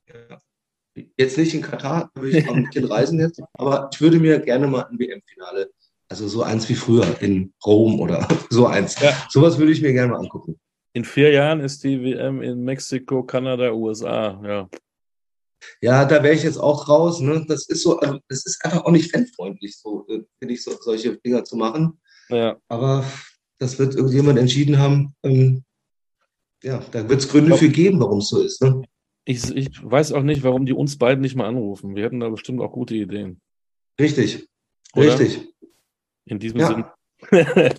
[1.17, 4.19] Jetzt nicht in Katar, da würde ich auch ein bisschen reisen jetzt, aber ich würde
[4.19, 5.71] mir gerne mal ein WM-Finale,
[6.09, 8.99] also so eins wie früher in Rom oder so eins.
[8.99, 9.13] Ja.
[9.29, 10.59] Sowas würde ich mir gerne mal angucken.
[10.93, 14.69] In vier Jahren ist die WM in Mexiko, Kanada, USA, ja.
[15.81, 17.19] Ja, da wäre ich jetzt auch raus.
[17.19, 17.45] Ne?
[17.47, 20.71] Das ist so, also das ist einfach auch nicht fanfreundlich, so, äh, finde ich, so,
[20.81, 21.99] solche Dinger zu machen.
[22.29, 22.57] Ja.
[22.67, 23.05] Aber
[23.59, 25.15] das wird irgendjemand entschieden haben.
[25.23, 25.63] Ähm,
[26.63, 28.61] ja, da wird es Gründe für geben, warum es so ist.
[28.61, 28.83] Ne?
[29.25, 31.95] Ich, ich weiß auch nicht, warum die uns beiden nicht mal anrufen.
[31.95, 33.39] Wir hätten da bestimmt auch gute Ideen.
[33.99, 34.47] Richtig.
[34.95, 35.19] Oder?
[35.19, 35.47] Richtig.
[36.25, 36.67] In diesem ja.
[36.67, 36.91] Sinne.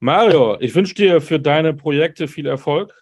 [0.00, 2.94] Mario, ich wünsche dir für deine Projekte viel Erfolg.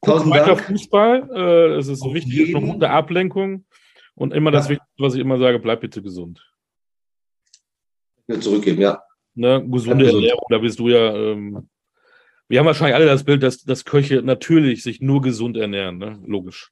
[0.00, 0.60] Guck weiter Dank.
[0.62, 1.30] Fußball.
[1.32, 3.64] Äh, es ist Auf wichtig, eine gute Ablenkung.
[4.14, 4.58] Und immer ja.
[4.58, 6.40] das Wichtigste, was ich immer sage, bleib bitte gesund.
[8.26, 9.02] Ja, zurückgeben, ja.
[9.34, 11.68] Ne, gesunde Ernährung, da bist du ja ähm,
[12.48, 16.20] wir haben wahrscheinlich alle das Bild, dass, dass Köche natürlich sich nur gesund ernähren, ne?
[16.26, 16.70] logisch.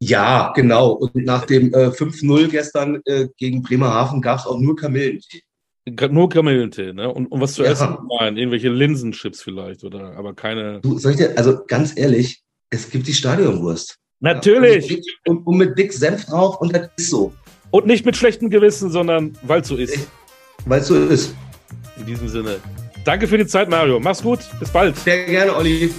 [0.00, 0.92] Ja, genau.
[0.92, 5.42] Und nach dem äh, 5-0 gestern äh, gegen Bremerhaven gab es auch nur Kamillentee.
[6.10, 7.12] Nur Kamillentee, ne?
[7.12, 7.70] Und, und was zu ja.
[7.70, 7.96] essen?
[8.18, 10.16] Nein, irgendwelche Linsenchips vielleicht, oder?
[10.16, 10.80] Aber keine.
[10.80, 13.98] Du, soll ich dir, also ganz ehrlich, es gibt die Stadionwurst.
[14.20, 14.88] Natürlich.
[14.88, 17.34] Ja, und, und, mit dick Senf drauf und das ist so.
[17.70, 20.08] Und nicht mit schlechtem Gewissen, sondern weil es so ist.
[20.64, 21.34] Weil es so ist.
[21.98, 22.56] In diesem Sinne.
[23.04, 24.00] Danke für die Zeit, Mario.
[24.00, 24.40] Mach's gut.
[24.58, 24.96] Bis bald.
[24.98, 25.92] Sehr gerne, Olli.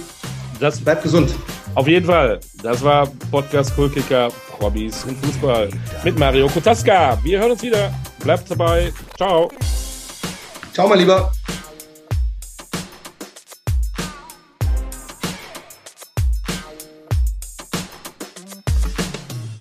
[0.58, 1.34] Das bleibt gesund.
[1.74, 2.40] Auf jeden Fall.
[2.62, 4.30] Das war Podcast Kulkicker,
[4.60, 5.68] Hobbys und Fußball
[6.04, 7.18] mit Mario Kotaska.
[7.22, 7.92] Wir hören uns wieder.
[8.20, 8.92] Bleibt dabei.
[9.16, 9.50] Ciao.
[10.72, 11.35] Ciao, mein Lieber.